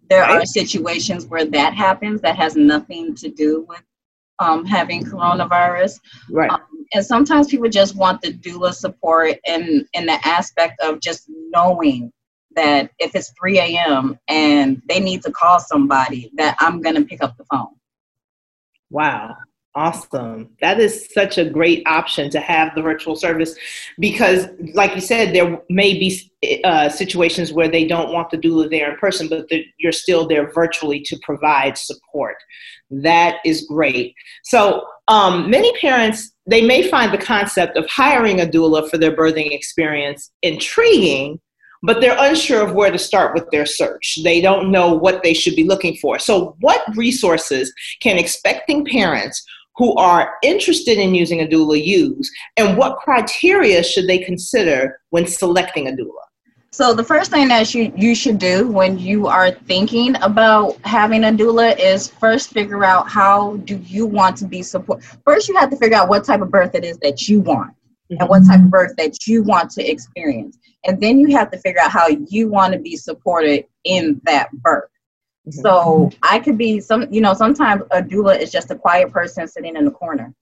There 0.08 0.24
are 0.24 0.44
situations 0.44 1.26
where 1.26 1.44
that 1.44 1.74
happens 1.74 2.20
that 2.20 2.36
has 2.36 2.56
nothing 2.56 3.14
to 3.16 3.28
do 3.28 3.66
with 3.68 3.82
um, 4.38 4.64
having 4.64 5.04
coronavirus. 5.04 5.98
Right. 6.30 6.50
Um, 6.50 6.60
and 6.92 7.04
sometimes 7.04 7.48
people 7.48 7.68
just 7.68 7.96
want 7.96 8.22
the 8.22 8.32
doula 8.32 8.72
support 8.72 9.36
in, 9.46 9.86
in 9.92 10.06
the 10.06 10.18
aspect 10.26 10.80
of 10.80 11.00
just 11.00 11.26
knowing 11.28 12.12
that 12.56 12.90
if 12.98 13.14
it's 13.14 13.32
3 13.38 13.58
a.m. 13.58 14.18
and 14.28 14.82
they 14.88 14.98
need 14.98 15.22
to 15.22 15.30
call 15.30 15.60
somebody, 15.60 16.30
that 16.34 16.56
I'm 16.58 16.80
going 16.80 16.96
to 16.96 17.04
pick 17.04 17.22
up 17.22 17.36
the 17.36 17.44
phone. 17.44 17.74
Wow. 18.90 19.36
Awesome. 19.76 20.48
That 20.60 20.80
is 20.80 21.08
such 21.14 21.38
a 21.38 21.48
great 21.48 21.86
option 21.86 22.28
to 22.30 22.40
have 22.40 22.74
the 22.74 22.82
virtual 22.82 23.14
service 23.14 23.54
because, 24.00 24.48
like 24.74 24.96
you 24.96 25.00
said, 25.00 25.32
there 25.32 25.62
may 25.70 25.94
be 25.94 26.60
uh, 26.64 26.88
situations 26.88 27.52
where 27.52 27.68
they 27.68 27.86
don't 27.86 28.12
want 28.12 28.30
the 28.30 28.36
doula 28.36 28.68
there 28.68 28.90
in 28.90 28.98
person, 28.98 29.28
but 29.28 29.46
you're 29.78 29.92
still 29.92 30.26
there 30.26 30.50
virtually 30.52 31.00
to 31.02 31.16
provide 31.22 31.78
support. 31.78 32.34
That 32.90 33.36
is 33.44 33.64
great. 33.68 34.12
So, 34.42 34.84
um, 35.06 35.48
many 35.48 35.72
parents 35.78 36.32
they 36.46 36.62
may 36.62 36.88
find 36.88 37.12
the 37.12 37.18
concept 37.18 37.76
of 37.76 37.88
hiring 37.88 38.40
a 38.40 38.46
doula 38.46 38.90
for 38.90 38.98
their 38.98 39.14
birthing 39.14 39.52
experience 39.52 40.32
intriguing, 40.42 41.38
but 41.84 42.00
they're 42.00 42.16
unsure 42.18 42.66
of 42.66 42.74
where 42.74 42.90
to 42.90 42.98
start 42.98 43.34
with 43.34 43.48
their 43.52 43.66
search. 43.66 44.18
They 44.24 44.40
don't 44.40 44.72
know 44.72 44.92
what 44.92 45.22
they 45.22 45.32
should 45.32 45.54
be 45.54 45.62
looking 45.62 45.96
for. 45.98 46.18
So, 46.18 46.56
what 46.58 46.82
resources 46.96 47.72
can 48.00 48.18
expecting 48.18 48.84
parents 48.84 49.44
who 49.80 49.94
are 49.96 50.34
interested 50.42 50.98
in 50.98 51.14
using 51.14 51.40
a 51.40 51.46
doula 51.46 51.82
use, 51.82 52.30
and 52.58 52.76
what 52.76 52.98
criteria 52.98 53.82
should 53.82 54.06
they 54.06 54.18
consider 54.18 55.00
when 55.08 55.26
selecting 55.26 55.88
a 55.88 55.92
doula? 55.92 56.24
So 56.70 56.92
the 56.92 57.02
first 57.02 57.30
thing 57.30 57.48
that 57.48 57.74
you, 57.74 57.90
you 57.96 58.14
should 58.14 58.36
do 58.36 58.68
when 58.68 58.98
you 58.98 59.26
are 59.26 59.52
thinking 59.52 60.16
about 60.16 60.76
having 60.84 61.24
a 61.24 61.28
doula 61.28 61.78
is 61.78 62.08
first 62.08 62.50
figure 62.50 62.84
out 62.84 63.08
how 63.08 63.56
do 63.64 63.78
you 63.78 64.04
want 64.04 64.36
to 64.36 64.44
be 64.44 64.62
supported. 64.62 65.02
First, 65.24 65.48
you 65.48 65.56
have 65.56 65.70
to 65.70 65.76
figure 65.78 65.96
out 65.96 66.10
what 66.10 66.24
type 66.24 66.42
of 66.42 66.50
birth 66.50 66.74
it 66.74 66.84
is 66.84 66.98
that 66.98 67.26
you 67.26 67.40
want 67.40 67.70
mm-hmm. 67.70 68.20
and 68.20 68.28
what 68.28 68.46
type 68.46 68.60
of 68.60 68.70
birth 68.70 68.92
that 68.98 69.26
you 69.26 69.42
want 69.42 69.70
to 69.70 69.90
experience. 69.90 70.58
And 70.84 71.00
then 71.00 71.18
you 71.18 71.34
have 71.34 71.50
to 71.52 71.58
figure 71.58 71.80
out 71.80 71.90
how 71.90 72.06
you 72.28 72.50
want 72.50 72.74
to 72.74 72.78
be 72.78 72.96
supported 72.96 73.64
in 73.84 74.20
that 74.24 74.52
birth. 74.52 74.89
Mm-hmm. 75.50 75.60
So 75.60 76.10
I 76.22 76.38
could 76.38 76.56
be 76.56 76.80
some, 76.80 77.06
you 77.12 77.20
know, 77.20 77.34
sometimes 77.34 77.82
a 77.90 78.02
doula 78.02 78.38
is 78.38 78.50
just 78.50 78.70
a 78.70 78.76
quiet 78.76 79.10
person 79.10 79.46
sitting 79.46 79.76
in 79.76 79.84
the 79.84 79.90
corner. 79.90 80.34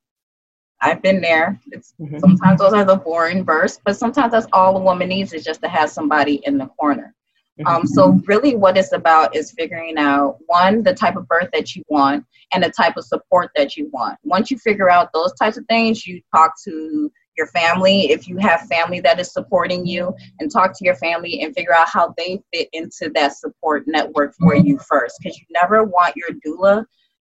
I've 0.81 1.03
been 1.03 1.21
there. 1.21 1.61
It's 1.73 1.95
mm-hmm. 2.01 2.19
sometimes 2.19 2.61
those 2.61 2.73
are 2.73 2.85
the 2.85 2.97
boring 2.97 3.43
births, 3.43 3.81
but 3.85 3.97
sometimes 3.97 4.33
that's 4.33 4.47
all 4.53 4.77
a 4.77 4.81
woman 4.81 5.09
needs 5.09 5.33
is 5.33 5.45
just 5.45 5.63
to 5.63 5.69
have 5.69 5.91
somebody 5.91 6.41
in 6.45 6.59
the 6.59 6.67
corner. 6.67 7.15
Mm-hmm. 7.59 7.67
Um, 7.67 7.87
so 7.87 8.21
really 8.27 8.55
what 8.55 8.77
it's 8.77 8.93
about 8.93 9.35
is 9.35 9.51
figuring 9.53 9.99
out 9.99 10.39
one, 10.47 10.83
the 10.83 10.95
type 10.95 11.17
of 11.17 11.27
birth 11.27 11.49
that 11.53 11.75
you 11.75 11.83
want 11.89 12.25
and 12.53 12.63
the 12.63 12.71
type 12.71 12.97
of 12.97 13.05
support 13.05 13.51
that 13.57 13.77
you 13.77 13.91
want. 13.93 14.19
Once 14.23 14.51
you 14.51 14.59
figure 14.59 14.89
out 14.89 15.13
those 15.13 15.33
types 15.35 15.57
of 15.57 15.65
things, 15.67 16.07
you 16.07 16.21
talk 16.35 16.53
to 16.65 17.11
your 17.39 17.47
family, 17.47 18.11
if 18.11 18.29
you 18.29 18.37
have 18.37 18.63
family 18.63 19.01
that 19.01 19.19
is 19.19 19.33
supporting 19.33 19.87
you, 19.87 20.15
and 20.41 20.51
talk 20.51 20.77
to 20.77 20.85
your 20.85 20.97
family 20.97 21.41
and 21.41 21.55
figure 21.55 21.75
out 21.75 21.89
how 21.89 22.13
they 22.19 22.43
fit 22.53 22.69
into 22.75 23.11
that 23.15 23.35
support 23.37 23.85
network 23.87 24.35
for 24.39 24.55
you 24.55 24.79
first. 24.87 25.17
Because 25.19 25.39
you 25.39 25.47
never 25.51 25.85
want 25.85 26.15
your 26.17 26.31
doula 26.45 26.85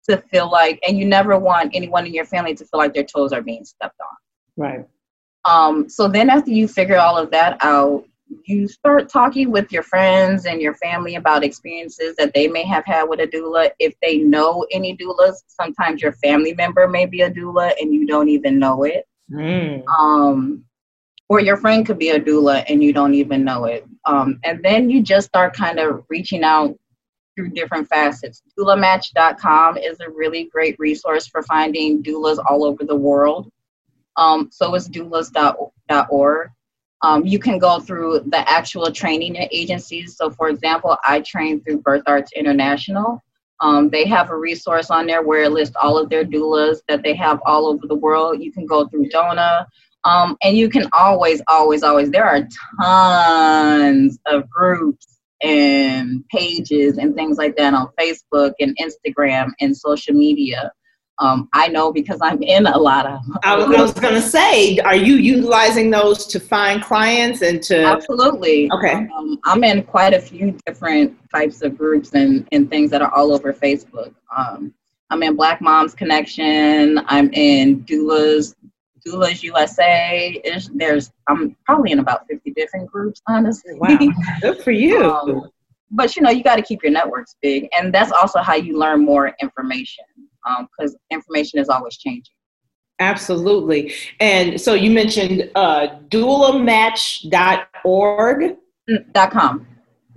to 0.09 0.19
feel 0.19 0.51
like, 0.51 0.79
and 0.87 0.99
you 0.99 1.07
never 1.07 1.39
want 1.39 1.71
anyone 1.75 2.07
in 2.07 2.13
your 2.13 2.27
family 2.27 2.55
to 2.55 2.65
feel 2.65 2.79
like 2.79 2.93
their 2.93 3.05
toes 3.05 3.33
are 3.33 3.43
being 3.43 3.65
stepped 3.65 3.99
on. 4.01 4.17
Right. 4.63 4.87
Um, 5.47 5.89
so 5.89 6.09
then 6.09 6.29
after 6.29 6.51
you 6.51 6.69
figure 6.69 6.99
all 6.99 7.17
of 7.17 7.31
that 7.31 7.57
out, 7.63 8.05
you 8.45 8.69
start 8.69 9.09
talking 9.09 9.51
with 9.51 9.73
your 9.73 9.83
friends 9.83 10.47
and 10.47 10.61
your 10.61 10.75
family 10.75 11.17
about 11.17 11.43
experiences 11.43 12.15
that 12.17 12.33
they 12.35 12.47
may 12.47 12.63
have 12.65 12.85
had 12.87 13.05
with 13.05 13.21
a 13.21 13.27
doula. 13.27 13.71
If 13.79 13.95
they 14.03 14.19
know 14.19 14.67
any 14.71 14.97
doulas, 14.97 15.35
sometimes 15.49 16.03
your 16.03 16.13
family 16.13 16.55
member 16.55 16.87
may 16.87 17.07
be 17.07 17.23
a 17.23 17.31
doula 17.31 17.73
and 17.81 17.93
you 17.93 18.07
don't 18.07 18.29
even 18.29 18.59
know 18.59 18.85
it. 18.85 19.07
Mm. 19.31 19.85
Um, 19.87 20.65
or 21.29 21.41
your 21.41 21.57
friend 21.57 21.87
could 21.87 21.99
be 21.99 22.11
a 22.11 22.21
doula 22.21 22.65
and 22.69 22.83
you 22.83 22.93
don't 22.93 23.15
even 23.15 23.45
know 23.45 23.65
it. 23.65 23.87
Um, 24.05 24.41
and 24.45 24.63
then 24.65 24.91
you 24.91 25.03
just 25.03 25.29
start 25.29 25.55
kind 25.55 25.79
of 25.79 26.05
reaching 26.09 26.43
out 26.43 26.77
through 27.37 27.51
different 27.51 27.89
facets. 27.89 28.43
Doulamatch.com 28.59 29.77
is 29.79 30.01
a 30.01 30.11
really 30.11 30.45
great 30.45 30.77
resource 30.79 31.29
for 31.29 31.43
finding 31.45 32.03
doulas 32.03 32.39
all 32.49 32.65
over 32.65 32.85
the 32.85 32.97
world. 32.97 33.51
Um, 34.17 34.49
so 34.51 34.75
is 34.75 34.89
doulas.org. 34.89 36.51
Um, 37.03 37.25
you 37.25 37.39
can 37.39 37.59
go 37.59 37.81
through 37.81 38.25
the 38.27 38.51
actual 38.51 38.91
training 38.93 39.37
agencies. 39.37 40.17
So, 40.17 40.31
for 40.31 40.51
example, 40.51 40.99
I 41.05 41.21
train 41.21 41.63
through 41.63 41.79
Birth 41.79 42.03
Arts 42.07 42.33
International. 42.35 43.23
Um, 43.61 43.91
they 43.91 44.07
have 44.07 44.31
a 44.31 44.37
resource 44.37 44.91
on 44.91 45.07
there 45.07 45.23
where 45.23 45.45
it 45.45 45.53
lists 45.53 45.77
all 45.81 45.99
of 45.99 46.09
their 46.09 46.25
doulas 46.25 46.79
that 46.89 47.03
they 47.03 47.15
have 47.15 47.41
all 47.45 47.67
over 47.67 47.87
the 47.87 47.95
world. 47.95 48.43
You 48.43 48.53
can 48.53 48.67
go 48.67 48.89
through 48.89 49.09
DONA. 49.11 49.67
Um, 50.05 50.37
and 50.43 50.57
you 50.57 50.71
can 50.71 50.89
always, 50.95 51.43
always, 51.47 51.83
always, 51.83 52.11
there 52.11 52.25
are 52.25 52.49
tons 52.81 54.19
of 54.27 54.49
groups 54.49 55.21
and 55.43 56.27
pages 56.29 56.99
and 56.99 57.15
things 57.15 57.37
like 57.37 57.57
that 57.57 57.75
on 57.75 57.89
Facebook 57.99 58.53
and 58.61 58.77
Instagram 58.79 59.51
and 59.61 59.77
social 59.77 60.15
media. 60.15 60.73
Um, 61.21 61.51
I 61.53 61.69
know 61.69 61.93
because 61.93 62.19
I'm 62.23 62.43
in 62.43 62.67
a 62.67 62.79
lot 62.79 63.05
of. 63.05 63.21
I, 63.45 63.55
I 63.55 63.83
was 63.83 63.93
going 63.93 64.15
to 64.15 64.23
say, 64.23 64.79
are 64.79 64.97
you 64.97 65.17
utilizing 65.17 65.91
those 65.91 66.27
to 66.29 66.41
find 66.41 66.83
clients 66.83 67.43
and 67.43 67.63
to? 67.65 67.85
Absolutely. 67.85 68.71
Okay. 68.73 69.07
Um, 69.15 69.39
I'm 69.45 69.63
in 69.63 69.83
quite 69.83 70.15
a 70.15 70.21
few 70.21 70.57
different 70.65 71.17
types 71.31 71.61
of 71.61 71.77
groups 71.77 72.15
and, 72.15 72.49
and 72.53 72.71
things 72.71 72.91
that 72.91 73.03
are 73.03 73.13
all 73.15 73.33
over 73.33 73.53
Facebook. 73.53 74.15
Um, 74.35 74.73
I'm 75.11 75.23
in 75.23 75.37
Black 75.37 75.61
Moms 75.61 75.95
Connection. 75.95 77.01
I'm 77.07 77.31
in 77.35 77.85
Doulas 77.85 78.55
Doulas 79.07 79.43
USA. 79.43 80.41
There's, 80.43 80.69
there's 80.69 81.13
I'm 81.27 81.55
probably 81.67 81.93
in 81.93 81.99
about 81.99 82.27
50 82.29 82.51
different 82.53 82.91
groups, 82.91 83.21
honestly. 83.29 83.75
Wow, 83.75 83.99
good 84.41 84.59
for 84.63 84.71
you. 84.71 85.13
Um, 85.13 85.51
but 85.91 86.17
you 86.17 86.23
know, 86.23 86.31
you 86.31 86.43
got 86.43 86.57
to 86.57 86.63
keep 86.63 86.83
your 86.83 86.93
networks 86.93 87.37
big, 87.43 87.69
and 87.77 87.93
that's 87.93 88.13
also 88.13 88.41
how 88.41 88.55
you 88.55 88.79
learn 88.79 89.05
more 89.05 89.35
information 89.41 90.05
because 90.45 90.93
um, 90.93 90.99
information 91.11 91.59
is 91.59 91.69
always 91.69 91.97
changing. 91.97 92.35
Absolutely. 93.01 93.93
And 94.21 94.61
so 94.61 94.75
you 94.75 94.91
mentioned 94.91 95.51
uh, 95.55 95.89
doulamatch.org. 96.09 98.57
Mm, 98.91 99.13
dot 99.13 99.31
com. 99.31 99.67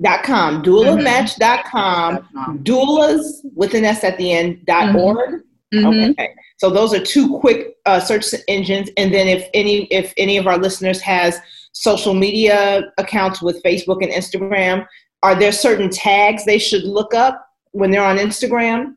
Dot 0.02 0.24
com. 0.24 0.64
Doulamatch.com. 0.64 2.18
Mm-hmm. 2.18 2.58
Doulas 2.64 3.24
with 3.56 3.74
an 3.74 3.86
S 3.86 4.04
at 4.04 4.18
the 4.18 4.34
end. 4.34 4.66
Dot 4.66 4.90
mm-hmm. 4.90 4.98
org. 4.98 5.44
Mm-hmm. 5.74 6.12
Okay. 6.12 6.36
So 6.58 6.70
those 6.70 6.94
are 6.94 7.04
two 7.04 7.40
quick 7.40 7.76
uh, 7.86 8.00
search 8.00 8.26
engines. 8.48 8.90
And 8.98 9.14
then 9.14 9.28
if 9.28 9.48
any 9.54 9.86
if 9.86 10.14
any 10.18 10.38
of 10.38 10.48
our 10.48 10.58
listeners 10.58 11.02
has 11.02 11.40
social 11.72 12.14
media 12.14 12.92
accounts 12.98 13.42
with 13.42 13.64
Facebook 13.64 14.04
and 14.04 14.12
Instagram, 14.12 14.86
are 15.24 15.36
there 15.36 15.52
certain 15.52 15.90
tags 15.90 16.46
they 16.46 16.60
should 16.60 16.84
look 16.84 17.14
up 17.14 17.48
when 17.72 17.92
they're 17.92 18.04
on 18.04 18.18
Instagram? 18.18 18.96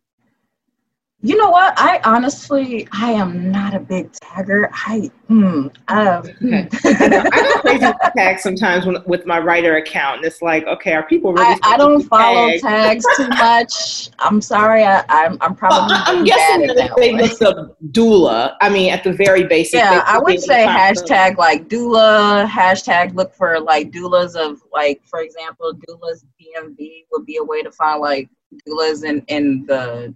You 1.26 1.36
know 1.36 1.50
what? 1.50 1.74
I 1.76 2.00
honestly, 2.04 2.86
I 2.92 3.10
am 3.10 3.50
not 3.50 3.74
a 3.74 3.80
big 3.80 4.12
tagger. 4.12 4.68
I, 4.72 5.10
hmm, 5.26 5.66
uh, 5.88 6.22
okay. 6.24 6.68
I 6.84 7.58
crazy 7.62 7.92
tags 8.16 8.44
sometimes 8.44 8.86
when, 8.86 8.98
with 9.06 9.26
my 9.26 9.40
writer 9.40 9.74
account, 9.74 10.18
and 10.18 10.24
it's 10.24 10.40
like, 10.40 10.64
okay, 10.68 10.92
are 10.92 11.02
people 11.02 11.32
really? 11.32 11.58
I, 11.64 11.72
I 11.72 11.76
don't 11.78 12.00
follow 12.02 12.50
tag? 12.52 12.60
tags 12.60 13.04
too 13.16 13.26
much. 13.30 14.10
I'm 14.20 14.40
sorry. 14.40 14.84
I, 14.84 15.00
am 15.00 15.04
I'm, 15.08 15.38
I'm 15.40 15.54
probably. 15.56 15.94
Well, 15.94 16.02
I'm 16.06 16.22
guessing 16.22 16.68
that, 16.68 16.92
they 16.96 17.12
look 17.14 17.42
up 17.42 17.76
doula. 17.90 18.54
I 18.60 18.68
mean, 18.68 18.92
at 18.92 19.02
the 19.02 19.12
very 19.12 19.42
basic. 19.42 19.80
Yeah, 19.80 20.04
I 20.06 20.20
would 20.20 20.40
say 20.40 20.64
hashtag 20.64 21.38
like 21.38 21.66
doula. 21.66 22.46
Hashtag 22.46 23.16
look 23.16 23.34
for 23.34 23.58
like 23.58 23.90
doulas 23.90 24.36
of 24.36 24.62
like, 24.72 25.02
for 25.06 25.22
example, 25.22 25.72
doulas 25.88 26.24
DMV 26.40 27.06
would 27.10 27.26
be 27.26 27.38
a 27.38 27.44
way 27.44 27.62
to 27.62 27.72
find 27.72 28.00
like 28.00 28.28
doulas 28.68 29.02
in 29.02 29.22
in 29.22 29.66
the 29.66 30.14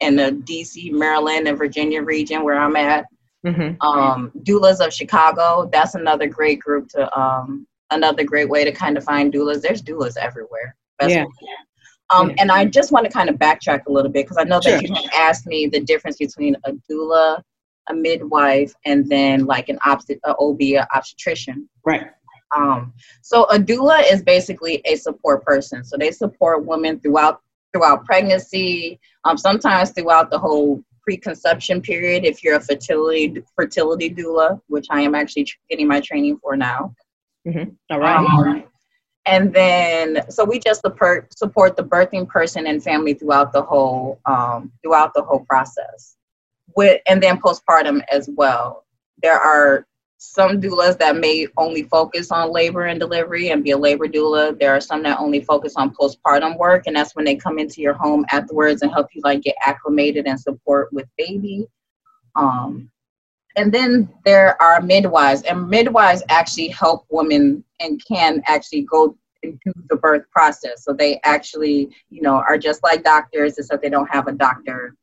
in 0.00 0.16
the 0.16 0.42
DC, 0.44 0.92
Maryland, 0.92 1.48
and 1.48 1.58
Virginia 1.58 2.02
region 2.02 2.42
where 2.42 2.58
I'm 2.58 2.76
at. 2.76 3.06
Mm-hmm. 3.46 3.80
Um, 3.86 4.32
doulas 4.38 4.84
of 4.84 4.92
Chicago. 4.92 5.68
That's 5.70 5.94
another 5.94 6.26
great 6.26 6.60
group 6.60 6.88
to 6.90 7.18
um, 7.18 7.66
another 7.90 8.24
great 8.24 8.48
way 8.48 8.64
to 8.64 8.72
kind 8.72 8.96
of 8.96 9.04
find 9.04 9.32
doulas. 9.32 9.60
There's 9.60 9.82
doulas 9.82 10.16
everywhere. 10.16 10.74
Yeah. 11.06 11.24
Um, 12.14 12.30
yeah. 12.30 12.36
And 12.38 12.52
I 12.52 12.64
just 12.64 12.92
want 12.92 13.06
to 13.06 13.12
kind 13.12 13.28
of 13.28 13.36
backtrack 13.36 13.86
a 13.86 13.92
little 13.92 14.10
bit 14.10 14.24
because 14.24 14.38
I 14.38 14.44
know 14.44 14.60
that 14.60 14.80
sure. 14.80 14.82
you 14.82 14.94
have 14.94 15.10
asked 15.14 15.46
me 15.46 15.66
the 15.66 15.80
difference 15.80 16.16
between 16.16 16.56
a 16.64 16.72
doula, 16.90 17.42
a 17.88 17.94
midwife, 17.94 18.72
and 18.84 19.08
then 19.08 19.46
like 19.46 19.68
an 19.68 19.78
obst- 19.86 20.18
OB, 20.24 20.60
a 20.60 20.86
obstetrician. 20.94 21.68
Right. 21.84 22.06
Um, 22.56 22.92
so 23.22 23.44
a 23.44 23.58
doula 23.58 24.10
is 24.10 24.22
basically 24.22 24.80
a 24.84 24.96
support 24.96 25.44
person. 25.44 25.84
So 25.84 25.96
they 25.96 26.10
support 26.10 26.64
women 26.64 27.00
throughout 27.00 27.40
throughout 27.74 28.04
pregnancy, 28.04 29.00
um, 29.24 29.36
sometimes 29.36 29.90
throughout 29.90 30.30
the 30.30 30.38
whole 30.38 30.82
preconception 31.02 31.82
period 31.82 32.24
if 32.24 32.42
you're 32.42 32.56
a 32.56 32.60
fertility 32.60 33.42
fertility 33.56 34.08
doula, 34.08 34.60
which 34.68 34.86
I 34.90 35.02
am 35.02 35.14
actually 35.14 35.46
getting 35.68 35.88
my 35.88 36.00
training 36.00 36.38
for 36.38 36.56
now. 36.56 36.94
Mm-hmm. 37.46 37.70
All 37.90 38.00
right. 38.00 38.16
Um, 38.16 38.64
and 39.26 39.52
then 39.52 40.22
so 40.30 40.44
we 40.44 40.58
just 40.58 40.82
support 40.82 41.36
support 41.36 41.76
the 41.76 41.84
birthing 41.84 42.28
person 42.28 42.66
and 42.66 42.82
family 42.82 43.14
throughout 43.14 43.52
the 43.52 43.62
whole 43.62 44.20
um, 44.26 44.72
throughout 44.82 45.12
the 45.14 45.22
whole 45.22 45.44
process. 45.48 46.16
With 46.76 47.00
and 47.06 47.22
then 47.22 47.38
postpartum 47.38 48.02
as 48.10 48.28
well. 48.34 48.84
There 49.22 49.38
are 49.38 49.86
some 50.18 50.60
doulas 50.60 50.98
that 50.98 51.16
may 51.16 51.46
only 51.56 51.82
focus 51.82 52.30
on 52.30 52.52
labor 52.52 52.86
and 52.86 53.00
delivery 53.00 53.50
and 53.50 53.64
be 53.64 53.72
a 53.72 53.78
labor 53.78 54.06
doula. 54.06 54.58
There 54.58 54.74
are 54.74 54.80
some 54.80 55.02
that 55.02 55.18
only 55.18 55.40
focus 55.40 55.74
on 55.76 55.94
postpartum 55.94 56.56
work, 56.56 56.84
and 56.86 56.96
that's 56.96 57.14
when 57.14 57.24
they 57.24 57.36
come 57.36 57.58
into 57.58 57.80
your 57.80 57.94
home 57.94 58.24
afterwards 58.30 58.82
and 58.82 58.92
help 58.92 59.08
you 59.14 59.20
like 59.24 59.42
get 59.42 59.56
acclimated 59.64 60.26
and 60.26 60.40
support 60.40 60.92
with 60.92 61.06
baby. 61.18 61.66
Um, 62.36 62.90
and 63.56 63.72
then 63.72 64.08
there 64.24 64.60
are 64.62 64.80
midwives, 64.80 65.42
and 65.42 65.68
midwives 65.68 66.22
actually 66.28 66.68
help 66.68 67.06
women 67.10 67.64
and 67.80 68.04
can 68.04 68.42
actually 68.46 68.82
go 68.82 69.16
and 69.42 69.60
do 69.64 69.72
the 69.90 69.96
birth 69.96 70.24
process. 70.30 70.84
So 70.84 70.92
they 70.92 71.20
actually, 71.24 71.90
you 72.08 72.22
know, 72.22 72.36
are 72.36 72.58
just 72.58 72.82
like 72.82 73.04
doctors, 73.04 73.58
except 73.58 73.82
they 73.82 73.90
don't 73.90 74.10
have 74.10 74.26
a 74.26 74.32
doctor. 74.32 74.96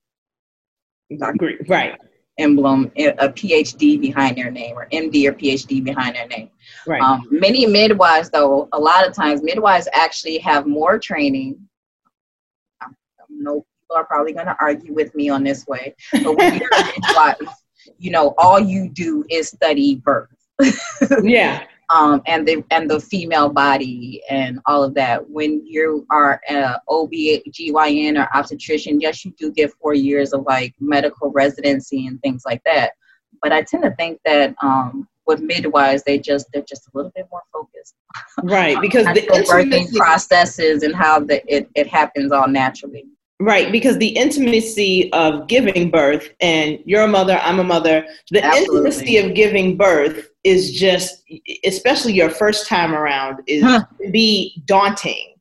doctor. 1.18 1.60
Right 1.68 1.98
emblem, 2.38 2.92
a 2.98 3.30
PhD 3.30 4.00
behind 4.00 4.38
their 4.38 4.52
name, 4.52 4.78
or 4.78 4.88
MD 4.92 5.28
or 5.28 5.34
PhD 5.34 5.84
behind 5.84 6.16
their 6.16 6.28
name. 6.28 6.50
Right. 6.88 7.02
Um, 7.02 7.28
many 7.30 7.66
midwives, 7.66 8.30
though, 8.30 8.70
a 8.74 8.80
lot 8.80 9.08
of 9.08 9.14
times 9.14 9.44
midwives 9.44 9.88
actually 9.94 10.38
have 10.40 10.66
more 10.66 10.98
training. 10.98 11.60
I 12.82 12.88
know 13.30 13.66
people 13.82 13.96
are 13.96 14.06
probably 14.06 14.34
going 14.34 14.48
to 14.48 14.58
argue 14.60 14.94
with 14.94 15.14
me 15.16 15.30
on 15.30 15.44
this 15.44 15.68
way, 15.68 15.96
but 16.12 16.38
when 16.38 16.58
you're 16.58 16.70
a 16.74 16.84
midwife, 17.08 17.56
you 17.98 18.12
know, 18.12 18.34
all 18.38 18.60
you 18.60 18.90
do 18.90 19.26
is 19.30 19.50
study 19.50 19.96
birth. 19.96 20.30
yeah 21.24 21.64
um, 21.94 22.22
and 22.26 22.48
the 22.48 22.64
and 22.72 22.90
the 22.90 23.00
female 23.00 23.50
body 23.50 24.22
and 24.30 24.60
all 24.66 24.84
of 24.84 24.94
that. 24.96 25.30
When 25.30 25.66
you 25.66 26.06
are 26.10 26.42
a 26.50 26.80
OB/GYN 26.88 28.18
or 28.18 28.30
obstetrician, 28.34 29.02
yes, 29.02 29.26
you 29.26 29.34
do 29.38 29.52
get 29.52 29.74
four 29.74 29.94
years 29.94 30.34
of 30.34 30.44
like 30.46 30.74
medical 30.80 31.32
residency 31.32 32.08
and 32.08 32.22
things 32.22 32.44
like 32.46 32.62
that. 32.66 32.92
But 33.42 33.52
I 33.52 33.64
tend 33.64 33.84
to 33.84 33.92
think 33.96 34.20
that 34.26 34.56
um, 34.62 35.08
with 35.28 35.42
midwives, 35.42 36.04
they 36.04 36.18
just 36.18 36.48
they're 36.54 36.64
just 36.68 36.88
a 36.88 36.92
little 36.94 37.12
bit 37.16 37.28
more 37.32 37.44
focused. 37.52 37.96
Right, 38.44 38.78
because 38.82 39.06
the 39.08 39.22
birthing 39.22 39.94
processes 39.96 40.84
and 40.84 40.96
how 40.96 41.20
the, 41.20 41.42
it, 41.54 41.70
it 41.76 41.88
happens 41.88 42.32
all 42.32 42.48
naturally. 42.48 43.06
Right, 43.42 43.72
because 43.72 43.98
the 43.98 44.10
intimacy 44.10 45.12
of 45.14 45.48
giving 45.48 45.90
birth, 45.90 46.30
and 46.42 46.78
you're 46.86 47.02
a 47.02 47.08
mother, 47.08 47.40
I'm 47.40 47.60
a 47.60 47.64
mother, 47.64 48.06
the 48.30 48.46
Absolutely. 48.46 48.78
intimacy 48.78 49.18
of 49.18 49.34
giving 49.34 49.78
birth 49.78 50.30
is 50.44 50.72
just, 50.72 51.24
especially 51.66 52.14
your 52.14 52.30
first 52.30 52.68
time 52.68 52.94
around, 52.94 53.40
is 53.48 53.64
huh. 53.64 53.84
be 54.12 54.62
daunting 54.66 55.34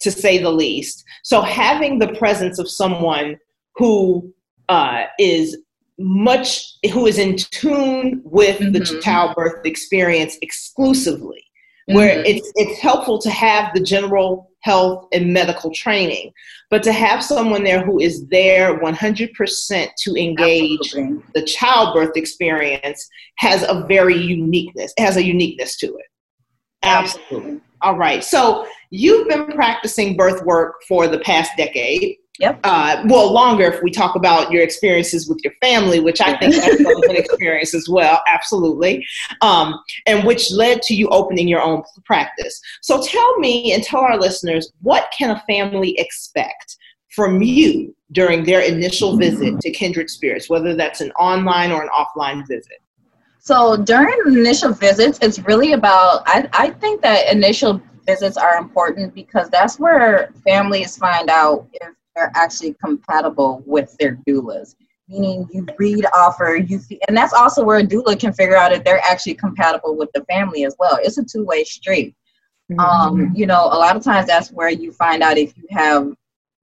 to 0.00 0.10
say 0.10 0.38
the 0.38 0.50
least. 0.50 1.04
So 1.24 1.42
having 1.42 1.98
the 1.98 2.14
presence 2.14 2.58
of 2.58 2.70
someone 2.70 3.38
who 3.76 4.32
uh, 4.70 5.04
is 5.18 5.58
much, 5.98 6.72
who 6.90 7.06
is 7.06 7.18
in 7.18 7.36
tune 7.36 8.22
with 8.24 8.60
mm-hmm. 8.60 8.72
the 8.72 9.00
childbirth 9.02 9.66
experience 9.66 10.38
exclusively, 10.40 11.44
where 11.84 12.16
mm-hmm. 12.16 12.24
it's 12.24 12.50
it's 12.54 12.80
helpful 12.80 13.20
to 13.20 13.30
have 13.30 13.74
the 13.74 13.80
general 13.80 14.51
health 14.62 15.06
and 15.12 15.32
medical 15.32 15.70
training 15.72 16.32
but 16.70 16.82
to 16.82 16.92
have 16.92 17.22
someone 17.22 17.64
there 17.64 17.84
who 17.84 18.00
is 18.00 18.26
there 18.28 18.80
100% 18.80 19.88
to 19.98 20.14
engage 20.14 20.78
Absolutely. 20.80 21.22
the 21.34 21.42
childbirth 21.44 22.16
experience 22.16 23.08
has 23.36 23.62
a 23.64 23.84
very 23.88 24.16
uniqueness 24.16 24.92
has 24.98 25.16
a 25.16 25.24
uniqueness 25.24 25.76
to 25.76 25.86
it 25.86 26.06
Absolutely. 26.82 27.60
All 27.82 27.96
right. 27.96 28.22
So 28.22 28.66
you've 28.90 29.28
been 29.28 29.46
practicing 29.46 30.16
birth 30.16 30.44
work 30.44 30.76
for 30.86 31.08
the 31.08 31.18
past 31.20 31.52
decade. 31.56 32.16
Yep. 32.38 32.60
Uh, 32.64 33.04
well, 33.08 33.30
longer 33.30 33.64
if 33.64 33.82
we 33.82 33.90
talk 33.90 34.16
about 34.16 34.50
your 34.50 34.62
experiences 34.62 35.28
with 35.28 35.38
your 35.44 35.52
family, 35.60 36.00
which 36.00 36.20
I 36.20 36.36
think 36.38 36.54
that's 36.54 36.80
an 36.80 37.16
experience 37.16 37.74
as 37.74 37.88
well, 37.88 38.20
absolutely, 38.26 39.04
um, 39.42 39.78
and 40.06 40.26
which 40.26 40.50
led 40.50 40.80
to 40.82 40.94
you 40.94 41.08
opening 41.08 41.46
your 41.46 41.60
own 41.60 41.82
practice. 42.04 42.58
So 42.80 43.02
tell 43.02 43.38
me 43.38 43.74
and 43.74 43.82
tell 43.82 44.00
our 44.00 44.18
listeners, 44.18 44.72
what 44.80 45.12
can 45.16 45.30
a 45.30 45.40
family 45.46 45.94
expect 45.98 46.76
from 47.10 47.42
you 47.42 47.94
during 48.12 48.44
their 48.44 48.60
initial 48.62 49.16
visit 49.18 49.60
to 49.60 49.70
Kindred 49.70 50.08
Spirits, 50.08 50.48
whether 50.48 50.74
that's 50.74 51.02
an 51.02 51.12
online 51.12 51.70
or 51.70 51.82
an 51.82 51.90
offline 51.90 52.48
visit? 52.48 52.78
So 53.40 53.76
during 53.76 54.16
initial 54.26 54.72
visits, 54.72 55.18
it's 55.20 55.38
really 55.40 55.72
about, 55.72 56.22
I, 56.26 56.48
I 56.52 56.70
think 56.70 57.02
that 57.02 57.30
initial 57.30 57.82
visits 58.06 58.36
are 58.36 58.56
important 58.56 59.14
because 59.14 59.50
that's 59.50 59.78
where 59.78 60.32
families 60.44 60.96
find 60.96 61.28
out 61.28 61.66
if 61.72 61.88
they're 62.14 62.32
actually 62.34 62.74
compatible 62.74 63.62
with 63.66 63.96
their 63.98 64.18
doulas. 64.28 64.74
Meaning 65.08 65.48
you 65.52 65.66
read 65.78 66.06
offer, 66.16 66.56
you 66.56 66.78
see, 66.78 67.00
and 67.08 67.16
that's 67.16 67.34
also 67.34 67.64
where 67.64 67.78
a 67.78 67.82
doula 67.82 68.18
can 68.18 68.32
figure 68.32 68.56
out 68.56 68.72
if 68.72 68.84
they're 68.84 69.02
actually 69.04 69.34
compatible 69.34 69.96
with 69.96 70.10
the 70.14 70.24
family 70.24 70.64
as 70.64 70.74
well. 70.78 70.98
It's 71.02 71.18
a 71.18 71.24
two 71.24 71.44
way 71.44 71.64
street. 71.64 72.14
Mm-hmm. 72.70 72.80
Um, 72.80 73.32
you 73.34 73.46
know, 73.46 73.64
a 73.64 73.78
lot 73.78 73.96
of 73.96 74.04
times 74.04 74.26
that's 74.26 74.50
where 74.50 74.70
you 74.70 74.92
find 74.92 75.22
out 75.22 75.36
if 75.36 75.56
you 75.56 75.64
have 75.70 76.12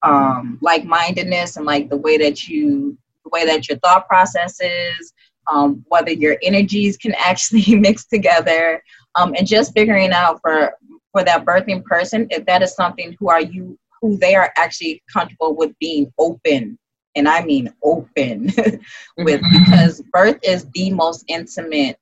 um, 0.03 0.59
like 0.61 0.85
mindedness 0.85 1.57
and 1.57 1.67
like 1.67 1.89
the 1.89 1.97
way 1.97 2.19
that 2.19 2.47
you, 2.47 2.97
the 3.25 3.31
way 3.31 3.45
that 3.47 3.69
your 3.69 3.79
thought 3.79 4.07
process 4.07 4.61
is, 4.61 5.13
um, 5.51 5.85
whether 5.89 6.13
your 6.13 6.37
energies 6.43 6.97
can 6.97 7.15
actually 7.19 7.75
mix 7.77 8.07
together, 8.07 8.83
um, 9.17 9.35
and 9.37 9.47
just 9.47 9.73
figuring 9.73 10.13
out 10.13 10.41
for 10.41 10.75
for 11.13 11.25
that 11.25 11.47
birthing 11.47 11.83
person 11.83 12.27
if 12.31 12.45
that 12.45 12.63
is 12.63 12.75
something 12.75 13.17
who 13.19 13.31
are 13.31 13.41
you 13.41 13.79
who 14.01 14.17
they 14.19 14.35
are 14.35 14.53
actually 14.57 15.03
comfortable 15.13 15.55
with 15.57 15.73
being 15.79 16.13
open 16.19 16.79
and 17.15 17.29
i 17.29 17.45
mean 17.45 17.73
open 17.83 18.45
with 19.17 19.41
mm-hmm. 19.41 19.65
because 19.65 20.03
birth 20.13 20.39
is 20.43 20.67
the 20.75 20.91
most 20.91 21.25
intimate 21.29 21.99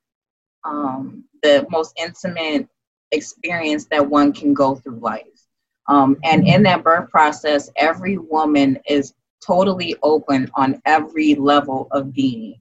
um, 0.65 1.23
the 1.43 1.65
most 1.69 1.93
intimate 1.97 2.67
experience 3.11 3.85
that 3.85 4.07
one 4.07 4.33
can 4.33 4.53
go 4.53 4.75
through 4.75 4.99
life. 4.99 5.23
Um, 5.87 6.17
and 6.23 6.47
in 6.47 6.63
that 6.63 6.83
birth 6.83 7.09
process 7.11 7.69
every 7.77 8.17
woman 8.17 8.79
is 8.87 9.13
totally 9.45 9.95
open 10.01 10.49
on 10.55 10.81
every 10.85 11.35
level 11.35 11.87
of 11.91 12.13
being. 12.13 12.55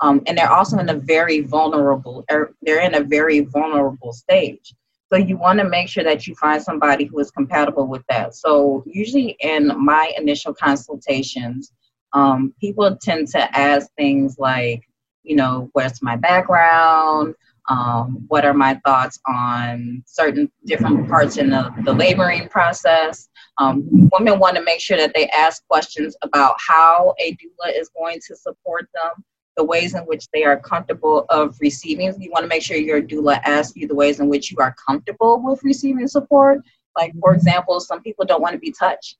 Um, 0.00 0.22
and 0.26 0.36
they're 0.36 0.50
also 0.50 0.78
in 0.78 0.88
a 0.88 0.94
very 0.94 1.40
vulnerable 1.40 2.24
er, 2.30 2.52
they're 2.62 2.82
in 2.82 2.96
a 2.96 3.04
very 3.04 3.40
vulnerable 3.40 4.12
stage 4.12 4.74
so 5.12 5.18
you 5.18 5.36
want 5.36 5.58
to 5.60 5.68
make 5.68 5.88
sure 5.88 6.04
that 6.04 6.26
you 6.26 6.34
find 6.34 6.62
somebody 6.62 7.04
who 7.04 7.18
is 7.18 7.30
compatible 7.30 7.86
with 7.86 8.02
that. 8.08 8.34
So 8.34 8.82
usually 8.86 9.36
in 9.40 9.72
my 9.76 10.12
initial 10.16 10.54
consultations, 10.54 11.72
um, 12.12 12.54
people 12.60 12.96
tend 12.96 13.28
to 13.28 13.58
ask 13.58 13.88
things 13.96 14.36
like, 14.38 14.82
you 15.22 15.36
know, 15.36 15.68
where's 15.72 16.02
my 16.02 16.16
background? 16.16 17.34
Um, 17.68 18.24
what 18.28 18.44
are 18.44 18.52
my 18.52 18.78
thoughts 18.84 19.18
on 19.26 20.02
certain 20.06 20.50
different 20.66 21.08
parts 21.08 21.38
in 21.38 21.48
the, 21.50 21.72
the 21.84 21.92
laboring 21.92 22.48
process? 22.48 23.28
Um, 23.58 23.88
women 24.12 24.38
want 24.38 24.56
to 24.56 24.62
make 24.62 24.80
sure 24.80 24.96
that 24.98 25.12
they 25.14 25.28
ask 25.30 25.66
questions 25.68 26.16
about 26.22 26.56
how 26.66 27.14
a 27.20 27.32
doula 27.32 27.78
is 27.78 27.88
going 27.96 28.20
to 28.26 28.36
support 28.36 28.88
them 28.94 29.24
the 29.56 29.64
ways 29.64 29.94
in 29.94 30.02
which 30.02 30.26
they 30.32 30.44
are 30.44 30.58
comfortable 30.58 31.26
of 31.28 31.56
receiving. 31.60 32.14
You 32.20 32.30
want 32.30 32.44
to 32.44 32.48
make 32.48 32.62
sure 32.62 32.76
your 32.76 33.00
doula 33.00 33.40
asks 33.44 33.76
you 33.76 33.86
the 33.86 33.94
ways 33.94 34.20
in 34.20 34.28
which 34.28 34.50
you 34.50 34.58
are 34.58 34.74
comfortable 34.86 35.40
with 35.42 35.62
receiving 35.62 36.08
support. 36.08 36.60
Like, 36.96 37.12
for 37.20 37.30
mm-hmm. 37.30 37.36
example, 37.36 37.80
some 37.80 38.02
people 38.02 38.24
don't 38.24 38.42
want 38.42 38.54
to 38.54 38.58
be 38.58 38.72
touched. 38.72 39.16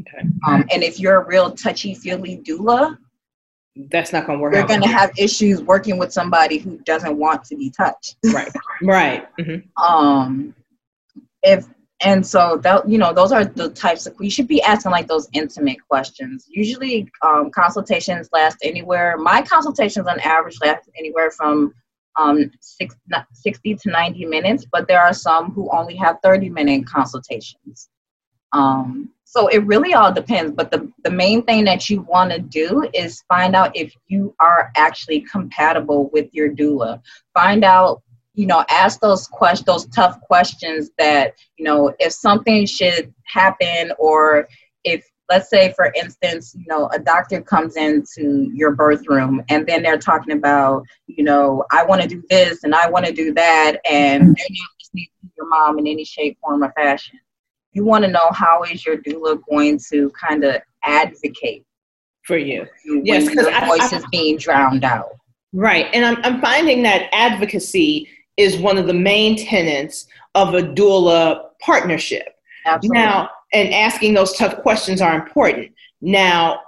Okay. 0.00 0.26
Um, 0.46 0.64
and 0.72 0.82
if 0.82 0.98
you're 0.98 1.20
a 1.20 1.26
real 1.26 1.50
touchy 1.52 1.94
feely 1.94 2.38
doula, 2.38 2.96
that's 3.90 4.12
not 4.12 4.26
going 4.26 4.38
to 4.38 4.42
work. 4.42 4.54
You're 4.54 4.66
going 4.66 4.82
to 4.82 4.88
have 4.88 5.12
issues 5.18 5.62
working 5.62 5.98
with 5.98 6.12
somebody 6.12 6.58
who 6.58 6.78
doesn't 6.80 7.16
want 7.16 7.44
to 7.44 7.56
be 7.56 7.70
touched. 7.70 8.16
Right. 8.32 8.50
Right. 8.82 9.26
Mm-hmm. 9.38 9.68
Um, 9.82 10.54
if 11.42 11.66
and 12.02 12.26
so 12.26 12.58
that 12.62 12.88
you 12.88 12.98
know 12.98 13.12
those 13.12 13.32
are 13.32 13.44
the 13.44 13.70
types 13.70 14.06
of 14.06 14.18
we 14.18 14.28
should 14.28 14.48
be 14.48 14.62
asking 14.62 14.90
like 14.90 15.06
those 15.06 15.28
intimate 15.32 15.78
questions. 15.88 16.46
Usually 16.48 17.10
um, 17.22 17.50
consultations 17.50 18.28
last 18.32 18.58
anywhere 18.62 19.16
my 19.16 19.42
consultations 19.42 20.06
on 20.06 20.18
average 20.20 20.58
last 20.62 20.88
anywhere 20.98 21.30
from 21.30 21.72
um, 22.18 22.50
six, 22.60 22.94
60 23.32 23.74
to 23.76 23.90
90 23.90 24.26
minutes 24.26 24.66
but 24.70 24.86
there 24.86 25.00
are 25.00 25.14
some 25.14 25.50
who 25.52 25.70
only 25.72 25.96
have 25.96 26.18
30 26.22 26.50
minute 26.50 26.86
consultations. 26.86 27.88
Um, 28.52 29.08
so 29.24 29.46
it 29.46 29.64
really 29.64 29.94
all 29.94 30.12
depends 30.12 30.52
but 30.52 30.70
the, 30.70 30.92
the 31.04 31.10
main 31.10 31.42
thing 31.44 31.64
that 31.64 31.88
you 31.88 32.02
want 32.02 32.32
to 32.32 32.38
do 32.38 32.86
is 32.92 33.22
find 33.28 33.56
out 33.56 33.74
if 33.74 33.94
you 34.08 34.34
are 34.40 34.70
actually 34.76 35.20
compatible 35.22 36.10
with 36.12 36.28
your 36.32 36.50
doula. 36.50 37.00
Find 37.32 37.64
out 37.64 38.02
you 38.34 38.46
know 38.46 38.64
ask 38.70 39.00
those 39.00 39.26
questions 39.26 39.66
those 39.66 39.86
tough 39.86 40.20
questions 40.22 40.90
that 40.98 41.34
you 41.56 41.64
know 41.64 41.94
if 41.98 42.12
something 42.12 42.66
should 42.66 43.12
happen 43.24 43.92
or 43.98 44.48
if 44.84 45.04
let's 45.28 45.48
say 45.50 45.72
for 45.74 45.92
instance 45.94 46.54
you 46.56 46.64
know 46.66 46.88
a 46.92 46.98
doctor 46.98 47.40
comes 47.40 47.76
into 47.76 48.50
your 48.54 48.72
birth 48.72 49.06
room 49.06 49.42
and 49.48 49.66
then 49.66 49.82
they're 49.82 49.98
talking 49.98 50.32
about 50.36 50.82
you 51.06 51.24
know 51.24 51.64
i 51.72 51.84
want 51.84 52.00
to 52.00 52.08
do 52.08 52.22
this 52.30 52.64
and 52.64 52.74
i 52.74 52.88
want 52.88 53.04
to 53.04 53.12
do 53.12 53.32
that 53.34 53.78
and 53.90 54.22
they're 54.22 54.28
not 54.28 54.70
listening 54.80 55.06
to 55.20 55.28
your 55.36 55.48
mom 55.48 55.78
in 55.78 55.86
any 55.86 56.04
shape 56.04 56.38
form 56.40 56.62
or 56.62 56.72
fashion. 56.72 57.18
You 57.72 57.84
want 57.84 58.04
to 58.04 58.10
know 58.10 58.30
how 58.32 58.64
is 58.64 58.84
your 58.84 58.98
doula 58.98 59.40
going 59.48 59.80
to 59.90 60.10
kind 60.10 60.44
of 60.44 60.60
advocate 60.84 61.64
for 62.22 62.36
you. 62.36 62.66
yes 62.84 63.28
because 63.28 63.46
your 63.46 63.60
voice 63.66 63.92
I, 63.92 63.96
I, 63.96 63.98
is 63.98 64.06
being 64.12 64.36
drowned 64.36 64.84
out? 64.84 65.10
Right 65.52 65.86
and 65.92 66.04
I'm, 66.04 66.16
I'm 66.24 66.40
finding 66.40 66.82
that 66.84 67.08
advocacy 67.12 68.08
is 68.36 68.56
one 68.56 68.78
of 68.78 68.86
the 68.86 68.94
main 68.94 69.36
tenets 69.36 70.06
of 70.34 70.54
a 70.54 70.62
doula 70.62 71.48
partnership. 71.60 72.34
Absolutely. 72.66 72.98
Now, 72.98 73.30
and 73.52 73.74
asking 73.74 74.14
those 74.14 74.36
tough 74.36 74.62
questions 74.62 75.02
are 75.02 75.14
important. 75.14 75.72
Now, 76.00 76.60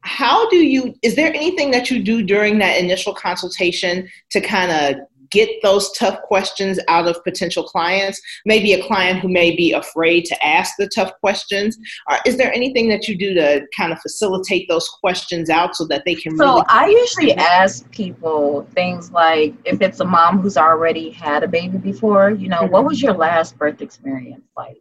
how 0.00 0.48
do 0.48 0.56
you, 0.56 0.94
is 1.02 1.16
there 1.16 1.32
anything 1.34 1.70
that 1.72 1.90
you 1.90 2.02
do 2.02 2.22
during 2.22 2.58
that 2.58 2.78
initial 2.78 3.12
consultation 3.12 4.08
to 4.30 4.40
kind 4.40 4.70
of 4.70 5.06
get 5.30 5.48
those 5.62 5.90
tough 5.92 6.20
questions 6.22 6.78
out 6.88 7.06
of 7.08 7.22
potential 7.24 7.64
clients? 7.64 8.20
Maybe 8.44 8.72
a 8.72 8.86
client 8.86 9.20
who 9.20 9.28
may 9.28 9.54
be 9.54 9.72
afraid 9.72 10.24
to 10.26 10.46
ask 10.46 10.74
the 10.78 10.88
tough 10.94 11.12
questions. 11.20 11.76
Or 12.10 12.18
is 12.26 12.36
there 12.36 12.52
anything 12.52 12.88
that 12.88 13.08
you 13.08 13.16
do 13.16 13.34
to 13.34 13.66
kind 13.76 13.92
of 13.92 13.98
facilitate 14.00 14.68
those 14.68 14.88
questions 14.88 15.50
out 15.50 15.76
so 15.76 15.86
that 15.86 16.04
they 16.04 16.14
can? 16.14 16.36
So 16.36 16.44
really- 16.44 16.64
I 16.68 16.86
usually 16.88 17.34
ask 17.34 17.90
people 17.90 18.66
things 18.74 19.10
like, 19.10 19.54
if 19.64 19.80
it's 19.80 20.00
a 20.00 20.04
mom 20.04 20.40
who's 20.40 20.56
already 20.56 21.10
had 21.10 21.42
a 21.42 21.48
baby 21.48 21.78
before, 21.78 22.30
you 22.30 22.48
know, 22.48 22.60
mm-hmm. 22.60 22.72
what 22.72 22.84
was 22.84 23.02
your 23.02 23.14
last 23.14 23.56
birth 23.58 23.80
experience 23.80 24.44
like? 24.56 24.80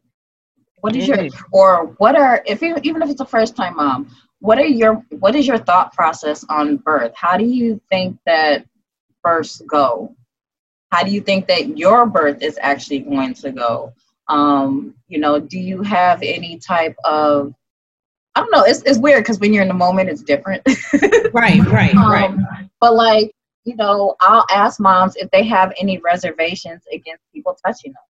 What 0.81 0.95
is 0.95 1.08
mm-hmm. 1.08 1.23
your, 1.23 1.31
or 1.51 1.95
what 1.97 2.15
are, 2.15 2.43
if 2.45 2.62
you, 2.62 2.75
even 2.84 3.01
if 3.01 3.10
it's 3.10 3.21
a 3.21 3.25
first 3.25 3.55
time 3.55 3.77
mom, 3.77 4.15
what 4.39 4.60
are 4.60 4.65
your, 4.65 5.03
what 5.19 5.36
is 5.36 5.47
your 5.47 5.58
thought 5.58 5.93
process 5.93 6.45
on 6.49 6.77
birth? 6.77 7.13
How 7.15 7.38
do 7.38 7.45
you 7.45 7.81
think 7.89 8.17
that 8.25 8.65
births 9.23 9.62
go? 9.67 10.15
How 10.91 11.04
do 11.04 11.12
you 11.12 11.21
think 11.21 11.48
that 11.48 11.78
your 11.78 12.06
birth 12.06 12.41
is 12.41 12.58
actually 12.62 13.00
going 13.00 13.34
to 13.36 13.52
go? 13.52 13.93
Um, 14.28 14.95
you 15.08 15.19
know 15.19 15.39
do 15.39 15.60
you 15.60 15.82
have 15.82 16.21
any 16.21 16.58
type 16.58 16.95
of 17.04 17.54
i 18.36 18.39
don't 18.39 18.52
know 18.52 18.63
it's, 18.63 18.82
it's 18.84 18.98
weird 18.98 19.24
because 19.24 19.39
when 19.39 19.54
you're 19.54 19.62
in 19.62 19.67
the 19.67 19.74
moment 19.74 20.10
it's 20.10 20.24
different. 20.24 20.62
Right 21.34 21.60
right 21.67 21.95
um, 21.95 22.12
right. 22.12 22.69
but 22.80 22.95
like 22.95 23.32
you 23.65 23.76
know 23.76 24.15
i'll 24.21 24.45
ask 24.50 24.80
moms 24.80 25.15
if 25.17 25.30
they 25.32 25.43
have 25.43 25.74
any 25.80 25.98
reservations 26.00 26.84
against 26.91 27.24
people 27.34 27.58
touching 27.65 27.91
them. 27.91 28.02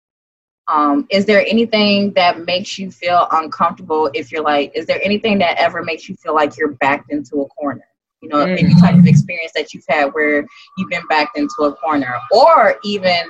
Um, 0.66 1.06
is 1.10 1.26
there 1.26 1.44
anything 1.46 2.12
that 2.14 2.46
makes 2.46 2.78
you 2.78 2.90
feel 2.90 3.28
uncomfortable 3.32 4.10
if 4.14 4.32
you're 4.32 4.42
like, 4.42 4.72
is 4.74 4.86
there 4.86 4.98
anything 5.04 5.36
that 5.38 5.58
ever 5.58 5.82
makes 5.82 6.08
you 6.08 6.16
feel 6.16 6.34
like 6.34 6.56
you're 6.56 6.72
backed 6.72 7.12
into 7.12 7.42
a 7.42 7.46
corner? 7.48 7.84
You 8.24 8.30
know, 8.30 8.46
mm. 8.46 8.58
any 8.58 8.74
type 8.80 8.96
of 8.96 9.06
experience 9.06 9.52
that 9.54 9.74
you've 9.74 9.84
had 9.86 10.06
where 10.14 10.46
you've 10.78 10.88
been 10.88 11.06
backed 11.08 11.36
into 11.36 11.64
a 11.64 11.74
corner, 11.74 12.16
or 12.32 12.78
even 12.82 13.20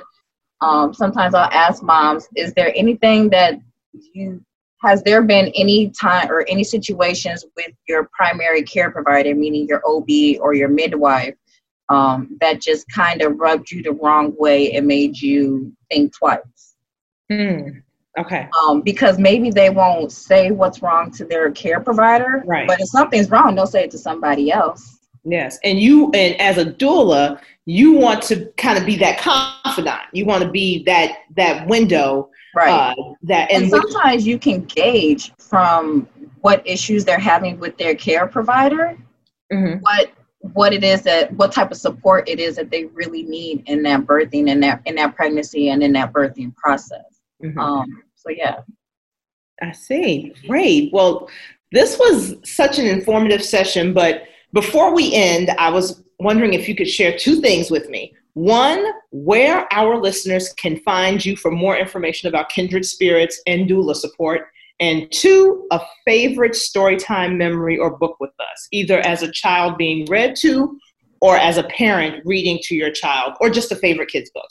um, 0.61 0.93
sometimes 0.93 1.35
I'll 1.35 1.51
ask 1.51 1.83
moms, 1.83 2.29
is 2.35 2.53
there 2.53 2.71
anything 2.75 3.29
that 3.31 3.59
you 4.13 4.41
has 4.81 5.01
there 5.03 5.23
been 5.23 5.51
any 5.55 5.89
time 5.89 6.29
or 6.31 6.45
any 6.47 6.63
situations 6.63 7.43
with 7.57 7.71
your 7.87 8.09
primary 8.17 8.61
care 8.61 8.91
provider, 8.91 9.33
meaning 9.33 9.67
your 9.67 9.81
OB 9.85 10.39
or 10.39 10.53
your 10.53 10.69
midwife, 10.69 11.33
um, 11.89 12.37
that 12.39 12.61
just 12.61 12.85
kind 12.93 13.21
of 13.21 13.37
rubbed 13.37 13.71
you 13.71 13.81
the 13.81 13.91
wrong 13.91 14.33
way 14.37 14.73
and 14.73 14.85
made 14.85 15.19
you 15.19 15.75
think 15.89 16.15
twice? 16.15 16.75
Hmm. 17.29 17.79
Okay. 18.17 18.47
Um, 18.63 18.81
because 18.81 19.19
maybe 19.19 19.49
they 19.49 19.69
won't 19.69 20.11
say 20.11 20.51
what's 20.51 20.81
wrong 20.81 21.11
to 21.11 21.25
their 21.25 21.51
care 21.51 21.79
provider, 21.79 22.43
right? 22.45 22.67
But 22.67 22.79
if 22.79 22.87
something's 22.87 23.29
wrong, 23.29 23.55
they'll 23.55 23.67
say 23.67 23.83
it 23.83 23.91
to 23.91 23.97
somebody 23.97 24.51
else. 24.51 24.99
Yes, 25.25 25.57
and 25.63 25.79
you 25.79 26.11
and 26.13 26.39
as 26.39 26.57
a 26.57 26.65
doula, 26.65 27.41
you 27.65 27.93
want 27.93 28.21
to 28.23 28.45
kind 28.57 28.77
of 28.77 28.85
be 28.85 28.95
that 28.97 29.17
confidant. 29.17 30.01
You 30.13 30.25
want 30.25 30.43
to 30.43 30.49
be 30.49 30.83
that 30.83 31.23
that 31.35 31.67
window, 31.67 32.29
right? 32.55 32.95
Uh, 32.97 33.13
that 33.23 33.51
and, 33.51 33.63
and 33.63 33.71
sometimes 33.71 34.23
which, 34.23 34.27
you 34.27 34.39
can 34.39 34.63
gauge 34.65 35.33
from 35.37 36.07
what 36.41 36.65
issues 36.65 37.03
they're 37.03 37.19
having 37.19 37.59
with 37.59 37.75
their 37.77 37.95
care 37.95 38.27
provider, 38.27 38.97
mm-hmm. 39.51 39.79
what 39.81 40.11
what 40.53 40.73
it 40.73 40.83
is 40.83 41.01
that 41.01 41.33
what 41.33 41.51
type 41.51 41.71
of 41.71 41.77
support 41.77 42.29
it 42.29 42.39
is 42.39 42.55
that 42.55 42.69
they 42.69 42.85
really 42.85 43.23
need 43.23 43.63
in 43.65 43.81
that 43.81 44.01
birthing 44.01 44.51
and 44.51 44.61
that 44.61 44.81
in 44.85 44.95
that 44.95 45.15
pregnancy 45.15 45.69
and 45.69 45.81
in 45.81 45.91
that 45.93 46.13
birthing 46.13 46.55
process. 46.55 47.19
Mm-hmm. 47.43 47.59
Um, 47.59 48.03
so 48.25 48.33
yeah, 48.35 48.61
I 49.61 49.71
see. 49.71 50.33
Great. 50.47 50.91
Well, 50.91 51.29
this 51.71 51.97
was 51.97 52.35
such 52.43 52.79
an 52.79 52.85
informative 52.85 53.43
session, 53.43 53.93
but 53.93 54.23
before 54.53 54.93
we 54.93 55.13
end, 55.13 55.49
I 55.57 55.69
was 55.69 56.03
wondering 56.19 56.53
if 56.53 56.67
you 56.67 56.75
could 56.75 56.89
share 56.89 57.17
two 57.17 57.41
things 57.41 57.69
with 57.69 57.89
me. 57.89 58.13
One, 58.33 58.85
where 59.11 59.67
our 59.71 59.97
listeners 60.01 60.53
can 60.53 60.79
find 60.81 61.23
you 61.23 61.35
for 61.37 61.51
more 61.51 61.77
information 61.77 62.27
about 62.27 62.49
kindred 62.49 62.85
spirits 62.85 63.41
and 63.47 63.69
doula 63.69 63.95
support. 63.95 64.47
And 64.81 65.09
two, 65.11 65.65
a 65.71 65.79
favorite 66.05 66.51
storytime 66.51 67.37
memory 67.37 67.77
or 67.77 67.97
book 67.97 68.17
with 68.19 68.33
us, 68.39 68.67
either 68.71 68.99
as 68.99 69.23
a 69.23 69.31
child 69.31 69.77
being 69.77 70.05
read 70.09 70.35
to 70.41 70.77
or 71.21 71.37
as 71.37 71.57
a 71.57 71.63
parent 71.63 72.21
reading 72.25 72.59
to 72.63 72.75
your 72.75 72.91
child, 72.91 73.35
or 73.39 73.49
just 73.49 73.71
a 73.71 73.75
favorite 73.75 74.09
kids 74.09 74.29
book. 74.33 74.49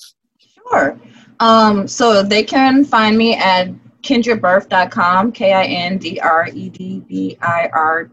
Sure. 0.69 0.99
Um, 1.41 1.87
so 1.89 2.23
they 2.23 2.43
can 2.43 2.85
find 2.85 3.19
me 3.19 3.37
at 3.37 3.69
kindredbirth.com, 4.03 5.33
K 5.33 5.53
I 5.53 5.65
N 5.65 5.99
D 5.99 6.21
R 6.21 6.49
E 6.53 6.69
D 6.69 7.01
B 7.01 7.37
I 7.41 7.69
R 7.73 8.11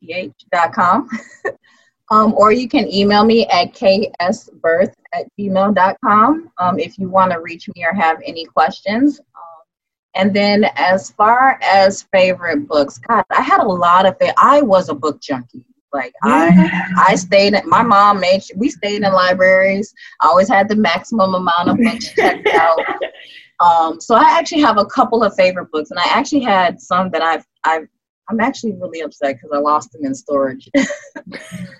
T 0.00 0.12
H.com. 0.12 1.08
um, 2.10 2.34
or 2.34 2.52
you 2.52 2.68
can 2.68 2.92
email 2.92 3.24
me 3.24 3.46
at 3.46 3.72
ksbirth 3.72 4.92
at 5.12 5.26
gmail.com 5.38 6.50
um, 6.58 6.78
if 6.78 6.98
you 6.98 7.08
want 7.08 7.32
to 7.32 7.40
reach 7.40 7.68
me 7.74 7.84
or 7.84 7.94
have 7.94 8.20
any 8.24 8.44
questions. 8.44 9.20
Um, 9.20 9.62
and 10.14 10.34
then 10.34 10.64
as 10.74 11.10
far 11.10 11.58
as 11.62 12.02
favorite 12.12 12.66
books, 12.66 12.98
God, 12.98 13.24
I 13.30 13.42
had 13.42 13.60
a 13.60 13.66
lot 13.66 14.06
of 14.06 14.16
it. 14.20 14.34
I 14.36 14.60
was 14.62 14.88
a 14.88 14.94
book 14.94 15.20
junkie. 15.20 15.64
Like 15.92 16.12
I, 16.22 16.82
I 16.96 17.14
stayed. 17.16 17.54
At, 17.54 17.66
my 17.66 17.82
mom 17.82 18.20
made. 18.20 18.42
We 18.56 18.70
stayed 18.70 19.02
in 19.02 19.12
libraries. 19.12 19.92
I 20.20 20.26
always 20.26 20.48
had 20.48 20.68
the 20.68 20.76
maximum 20.76 21.34
amount 21.34 21.68
of 21.68 21.76
books 21.78 22.12
checked 22.12 22.48
out. 22.54 22.78
Um, 23.60 24.00
so 24.00 24.14
I 24.14 24.38
actually 24.38 24.62
have 24.62 24.78
a 24.78 24.86
couple 24.86 25.22
of 25.22 25.34
favorite 25.34 25.70
books, 25.70 25.90
and 25.90 25.98
I 25.98 26.04
actually 26.06 26.42
had 26.42 26.80
some 26.80 27.10
that 27.10 27.22
I've 27.22 27.44
I've 27.64 27.88
I'm 28.30 28.40
actually 28.40 28.72
really 28.74 29.00
upset 29.00 29.36
because 29.36 29.50
I 29.52 29.58
lost 29.58 29.92
them 29.92 30.04
in 30.04 30.14
storage. 30.14 30.68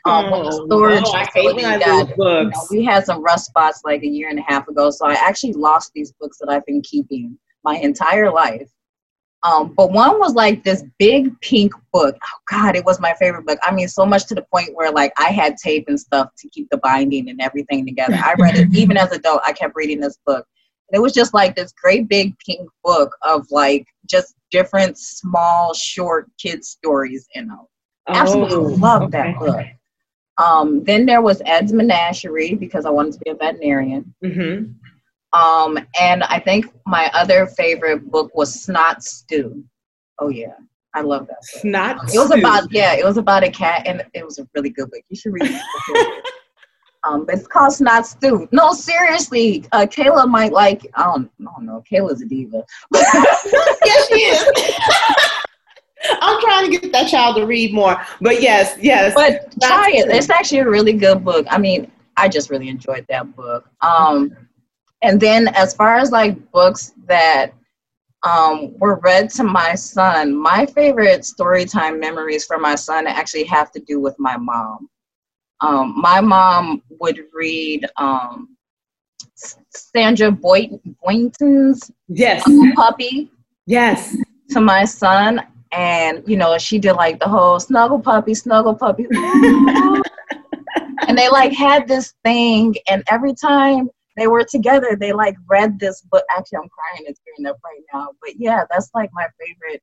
um, 0.05 0.27
oh, 0.33 0.67
storage 0.67 1.05
no, 1.05 1.25
facility 1.25 1.63
got, 1.63 2.09
you 2.09 2.17
know, 2.19 2.51
we 2.71 2.85
had 2.85 3.05
some 3.05 3.23
rust 3.23 3.47
spots 3.47 3.83
like 3.85 4.03
a 4.03 4.09
year 4.09 4.29
and 4.29 4.39
a 4.39 4.43
half 4.43 4.67
ago, 4.67 4.91
so 4.91 5.07
I 5.07 5.13
actually 5.13 5.53
lost 5.53 5.93
these 5.95 6.13
books 6.13 6.39
that 6.39 6.49
I've 6.49 6.67
been 6.67 6.83
keeping 6.83 7.39
my 7.63 7.77
entire 7.77 8.33
life. 8.33 8.69
Um, 9.43 9.73
but 9.75 9.91
one 9.91 10.19
was 10.19 10.35
like 10.35 10.65
this 10.65 10.85
big 10.99 11.39
pink 11.41 11.73
book. 11.93 12.17
Oh 12.23 12.39
God, 12.51 12.77
it 12.77 12.85
was 12.85 13.01
my 13.01 13.15
favorite 13.15 13.47
book. 13.47 13.59
I 13.63 13.73
mean, 13.73 13.89
so 13.89 14.05
much 14.05 14.27
to 14.27 14.35
the 14.35 14.45
point 14.53 14.75
where 14.75 14.91
like 14.91 15.13
I 15.19 15.31
had 15.31 15.57
tape 15.57 15.87
and 15.89 15.99
stuff 15.99 16.31
to 16.39 16.49
keep 16.51 16.69
the 16.71 16.77
binding 16.79 17.31
and 17.31 17.41
everything 17.41 17.87
together. 17.87 18.15
I 18.15 18.35
read 18.39 18.57
it 18.57 18.69
even 18.75 18.97
as 18.97 19.11
an 19.13 19.21
adult. 19.21 19.41
I 19.47 19.53
kept 19.53 19.75
reading 19.77 20.01
this 20.01 20.19
book. 20.27 20.47
And 20.91 20.99
it 20.99 21.03
was 21.03 21.13
just 21.13 21.33
like 21.33 21.57
this 21.57 21.73
great 21.73 22.09
big 22.09 22.39
pink 22.41 22.69
book 22.85 23.17
of 23.23 23.47
like 23.51 23.87
just 24.09 24.35
different 24.51 24.99
small 24.99 25.73
short 25.73 26.29
kid 26.39 26.65
stories 26.65 27.27
in 27.35 27.49
them. 27.49 27.67
Absolutely 28.09 28.57
oh, 28.57 28.77
love 28.77 29.03
okay. 29.03 29.33
that 29.33 29.39
book. 29.39 29.67
Um, 30.39 30.85
then 30.85 31.07
there 31.07 31.21
was 31.21 31.43
Ed's 31.45 31.73
Menagerie 31.73 32.55
because 32.55 32.87
I 32.87 32.91
wanted 32.91 33.13
to 33.13 33.19
be 33.21 33.31
a 33.31 33.35
veterinarian. 33.35 34.15
Mm-hmm. 34.25 34.73
Um, 35.33 35.79
and 36.01 36.25
I 36.25 36.41
think 36.41 36.67
my 36.87 37.11
other 37.15 37.47
favorite 37.47 38.11
book 38.11 38.35
was 38.35 38.63
Snot 38.63 39.03
Stew. 39.03 39.65
Oh 40.19 40.29
yeah, 40.29 40.55
I 40.95 41.03
love 41.03 41.27
that. 41.29 41.37
Book. 41.37 41.63
Snot. 41.63 42.15
It 42.15 42.19
was 42.19 42.31
about 42.31 42.73
yeah, 42.73 42.95
it 42.95 43.05
was 43.05 43.17
about 43.17 43.45
a 43.45 43.51
cat, 43.51 43.87
and 43.87 44.05
it 44.13 44.25
was 44.25 44.39
a 44.39 44.49
really 44.55 44.71
good 44.71 44.91
book. 44.91 45.03
You 45.09 45.17
should 45.17 45.33
read 45.33 45.51
it. 45.51 46.25
Um, 47.05 47.25
but 47.25 47.37
it's 47.37 47.47
called 47.47 47.73
Snot 47.73 48.07
Stew. 48.07 48.47
No, 48.53 48.73
seriously, 48.73 49.65
uh, 49.73 49.87
Kayla 49.87 50.29
might 50.29 50.53
like. 50.53 50.87
I 50.95 51.05
don't, 51.05 51.31
I 51.41 51.45
don't 51.45 51.65
know. 51.65 51.83
Kayla's 51.91 52.21
a 52.21 52.27
diva. 52.27 52.63
yes, 52.95 54.09
she 54.09 54.15
is. 54.15 54.77
I'm 56.21 56.41
trying 56.41 56.71
to 56.71 56.79
get 56.79 56.93
that 56.93 57.09
child 57.11 57.37
to 57.37 57.47
read 57.47 57.73
more, 57.73 57.97
but 58.21 58.43
yes, 58.43 58.77
yes. 58.81 59.15
But 59.15 59.55
try 59.63 59.91
it. 59.95 60.15
It's 60.15 60.31
actually 60.31 60.59
a 60.59 60.69
really 60.69 60.93
good 60.93 61.25
book. 61.25 61.47
I 61.51 61.59
mean, 61.59 61.91
I 62.17 62.29
just 62.29 62.51
really 62.51 62.69
enjoyed 62.69 63.07
that 63.09 63.35
book. 63.35 63.69
Um, 63.81 64.37
and 65.03 65.21
then 65.21 65.49
as 65.49 65.75
far 65.75 65.97
as 65.97 66.11
like 66.11 66.51
books 66.53 66.93
that 67.07 67.53
um, 68.23 68.79
were 68.79 69.01
read 69.03 69.31
to 69.31 69.45
my 69.45 69.75
son, 69.75 70.35
my 70.35 70.67
favorite 70.67 71.23
storytime 71.23 71.99
memories 71.99 72.45
for 72.45 72.59
my 72.59 72.75
son 72.75 73.07
actually 73.07 73.45
have 73.45 73.71
to 73.73 73.81
do 73.81 74.01
with 74.01 74.15
my 74.19 74.37
mom. 74.37 74.89
Um, 75.63 75.95
my 75.97 76.21
mom 76.21 76.83
would 77.01 77.21
read 77.33 77.87
um, 77.97 78.57
Sandra 79.71 80.31
Boynton's 80.31 81.91
yes. 82.09 82.43
Puppy. 82.75 83.31
Yes. 83.67 84.17
To 84.51 84.61
my 84.61 84.85
son. 84.85 85.41
And, 85.73 86.23
you 86.27 86.37
know, 86.37 86.59
she 86.59 86.79
did 86.79 86.95
like 86.95 87.21
the 87.21 87.29
whole 87.29 87.61
snuggle 87.61 88.01
puppy, 88.01 88.35
snuggle 88.35 88.75
puppy. 88.75 89.07
and 89.13 90.03
they 91.17 91.29
like 91.29 91.53
had 91.53 91.87
this 91.87 92.15
thing. 92.25 92.75
And 92.89 93.05
every 93.09 93.35
time 93.35 93.89
they 94.21 94.27
were 94.27 94.45
together, 94.45 94.97
they 95.01 95.13
like 95.13 95.35
read 95.49 95.81
this 95.81 96.03
book. 96.03 96.23
Actually, 96.37 96.59
I'm 96.59 96.69
crying 96.69 97.07
and 97.07 97.17
tearing 97.25 97.51
up 97.51 97.59
right 97.65 97.81
now. 97.93 98.09
But 98.21 98.33
yeah, 98.37 98.65
that's 98.71 98.91
like 98.95 99.09
my 99.15 99.27
favorite 99.41 99.83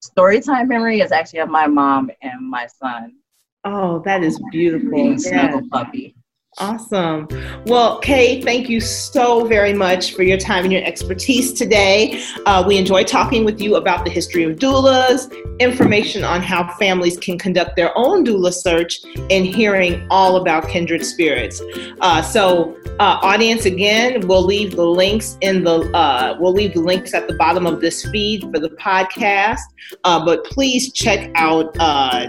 story 0.00 0.40
time 0.40 0.68
memory 0.68 1.00
is 1.00 1.10
actually 1.10 1.40
of 1.40 1.48
my 1.48 1.66
mom 1.66 2.08
and 2.22 2.48
my 2.48 2.68
son. 2.68 3.16
Oh, 3.64 3.98
that 4.04 4.22
is 4.22 4.40
beautiful. 4.52 5.18
Snuggle 5.18 5.68
puppy. 5.68 6.14
Awesome. 6.58 7.28
Well, 7.64 7.98
Kay, 8.00 8.42
thank 8.42 8.68
you 8.68 8.78
so 8.78 9.46
very 9.46 9.72
much 9.72 10.14
for 10.14 10.22
your 10.22 10.36
time 10.36 10.64
and 10.64 10.72
your 10.72 10.84
expertise 10.84 11.50
today. 11.50 12.22
Uh, 12.44 12.62
we 12.66 12.76
enjoy 12.76 13.04
talking 13.04 13.46
with 13.46 13.58
you 13.58 13.76
about 13.76 14.04
the 14.04 14.10
history 14.10 14.44
of 14.44 14.58
doulas, 14.58 15.32
information 15.60 16.24
on 16.24 16.42
how 16.42 16.70
families 16.74 17.16
can 17.16 17.38
conduct 17.38 17.74
their 17.76 17.96
own 17.96 18.22
doula 18.22 18.52
search, 18.52 19.00
and 19.30 19.46
hearing 19.46 20.06
all 20.10 20.36
about 20.36 20.68
kindred 20.68 21.06
spirits. 21.06 21.62
Uh, 22.02 22.20
so, 22.20 22.76
uh, 23.00 23.18
audience, 23.22 23.64
again, 23.64 24.20
we'll 24.28 24.44
leave 24.44 24.76
the 24.76 24.84
links 24.84 25.38
in 25.40 25.64
the 25.64 25.90
uh, 25.96 26.36
we'll 26.38 26.52
leave 26.52 26.74
the 26.74 26.80
links 26.80 27.14
at 27.14 27.28
the 27.28 27.34
bottom 27.34 27.66
of 27.66 27.80
this 27.80 28.04
feed 28.10 28.42
for 28.42 28.58
the 28.58 28.70
podcast. 28.70 29.60
Uh, 30.04 30.22
but 30.22 30.44
please 30.44 30.92
check 30.92 31.30
out 31.34 31.74
uh, 31.80 32.26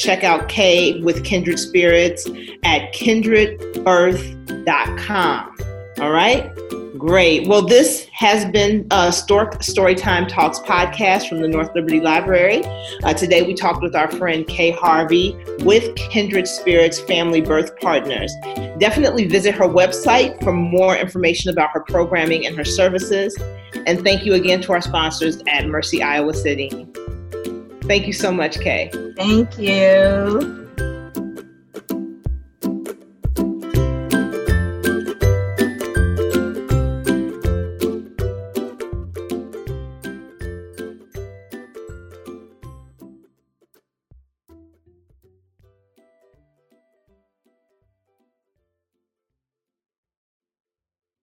check 0.00 0.24
out 0.24 0.48
Kay 0.48 1.00
with 1.02 1.22
Kindred 1.24 1.58
Spirits 1.58 2.26
at 2.64 2.94
kindredbirth.com. 2.94 5.56
All 6.00 6.10
right? 6.10 6.50
Great. 6.96 7.46
Well, 7.48 7.60
this 7.62 8.06
has 8.12 8.44
been 8.50 8.86
a 8.90 9.12
Stork 9.12 9.60
Storytime 9.60 10.28
Talks 10.28 10.58
podcast 10.60 11.28
from 11.28 11.40
the 11.40 11.48
North 11.48 11.74
Liberty 11.74 12.00
Library. 12.00 12.62
Uh, 13.04 13.12
today 13.14 13.42
we 13.42 13.54
talked 13.54 13.82
with 13.82 13.96
our 13.96 14.10
friend 14.10 14.46
Kay 14.46 14.70
Harvey 14.70 15.34
with 15.60 15.96
Kindred 15.96 16.46
Spirits 16.46 17.00
Family 17.00 17.40
Birth 17.40 17.74
Partners. 17.78 18.30
Definitely 18.78 19.26
visit 19.28 19.54
her 19.54 19.66
website 19.66 20.38
for 20.42 20.52
more 20.52 20.94
information 20.94 21.48
about 21.50 21.70
her 21.72 21.80
programming 21.80 22.46
and 22.46 22.54
her 22.56 22.66
services. 22.66 23.34
And 23.86 24.02
thank 24.02 24.26
you 24.26 24.34
again 24.34 24.60
to 24.62 24.72
our 24.72 24.82
sponsors 24.82 25.42
at 25.48 25.68
Mercy 25.68 26.02
Iowa 26.02 26.34
City. 26.34 26.86
Thank 27.90 28.06
you 28.06 28.12
so 28.12 28.30
much, 28.30 28.60
Kay. 28.60 28.88
Thank 29.16 29.58
you. 29.58 30.59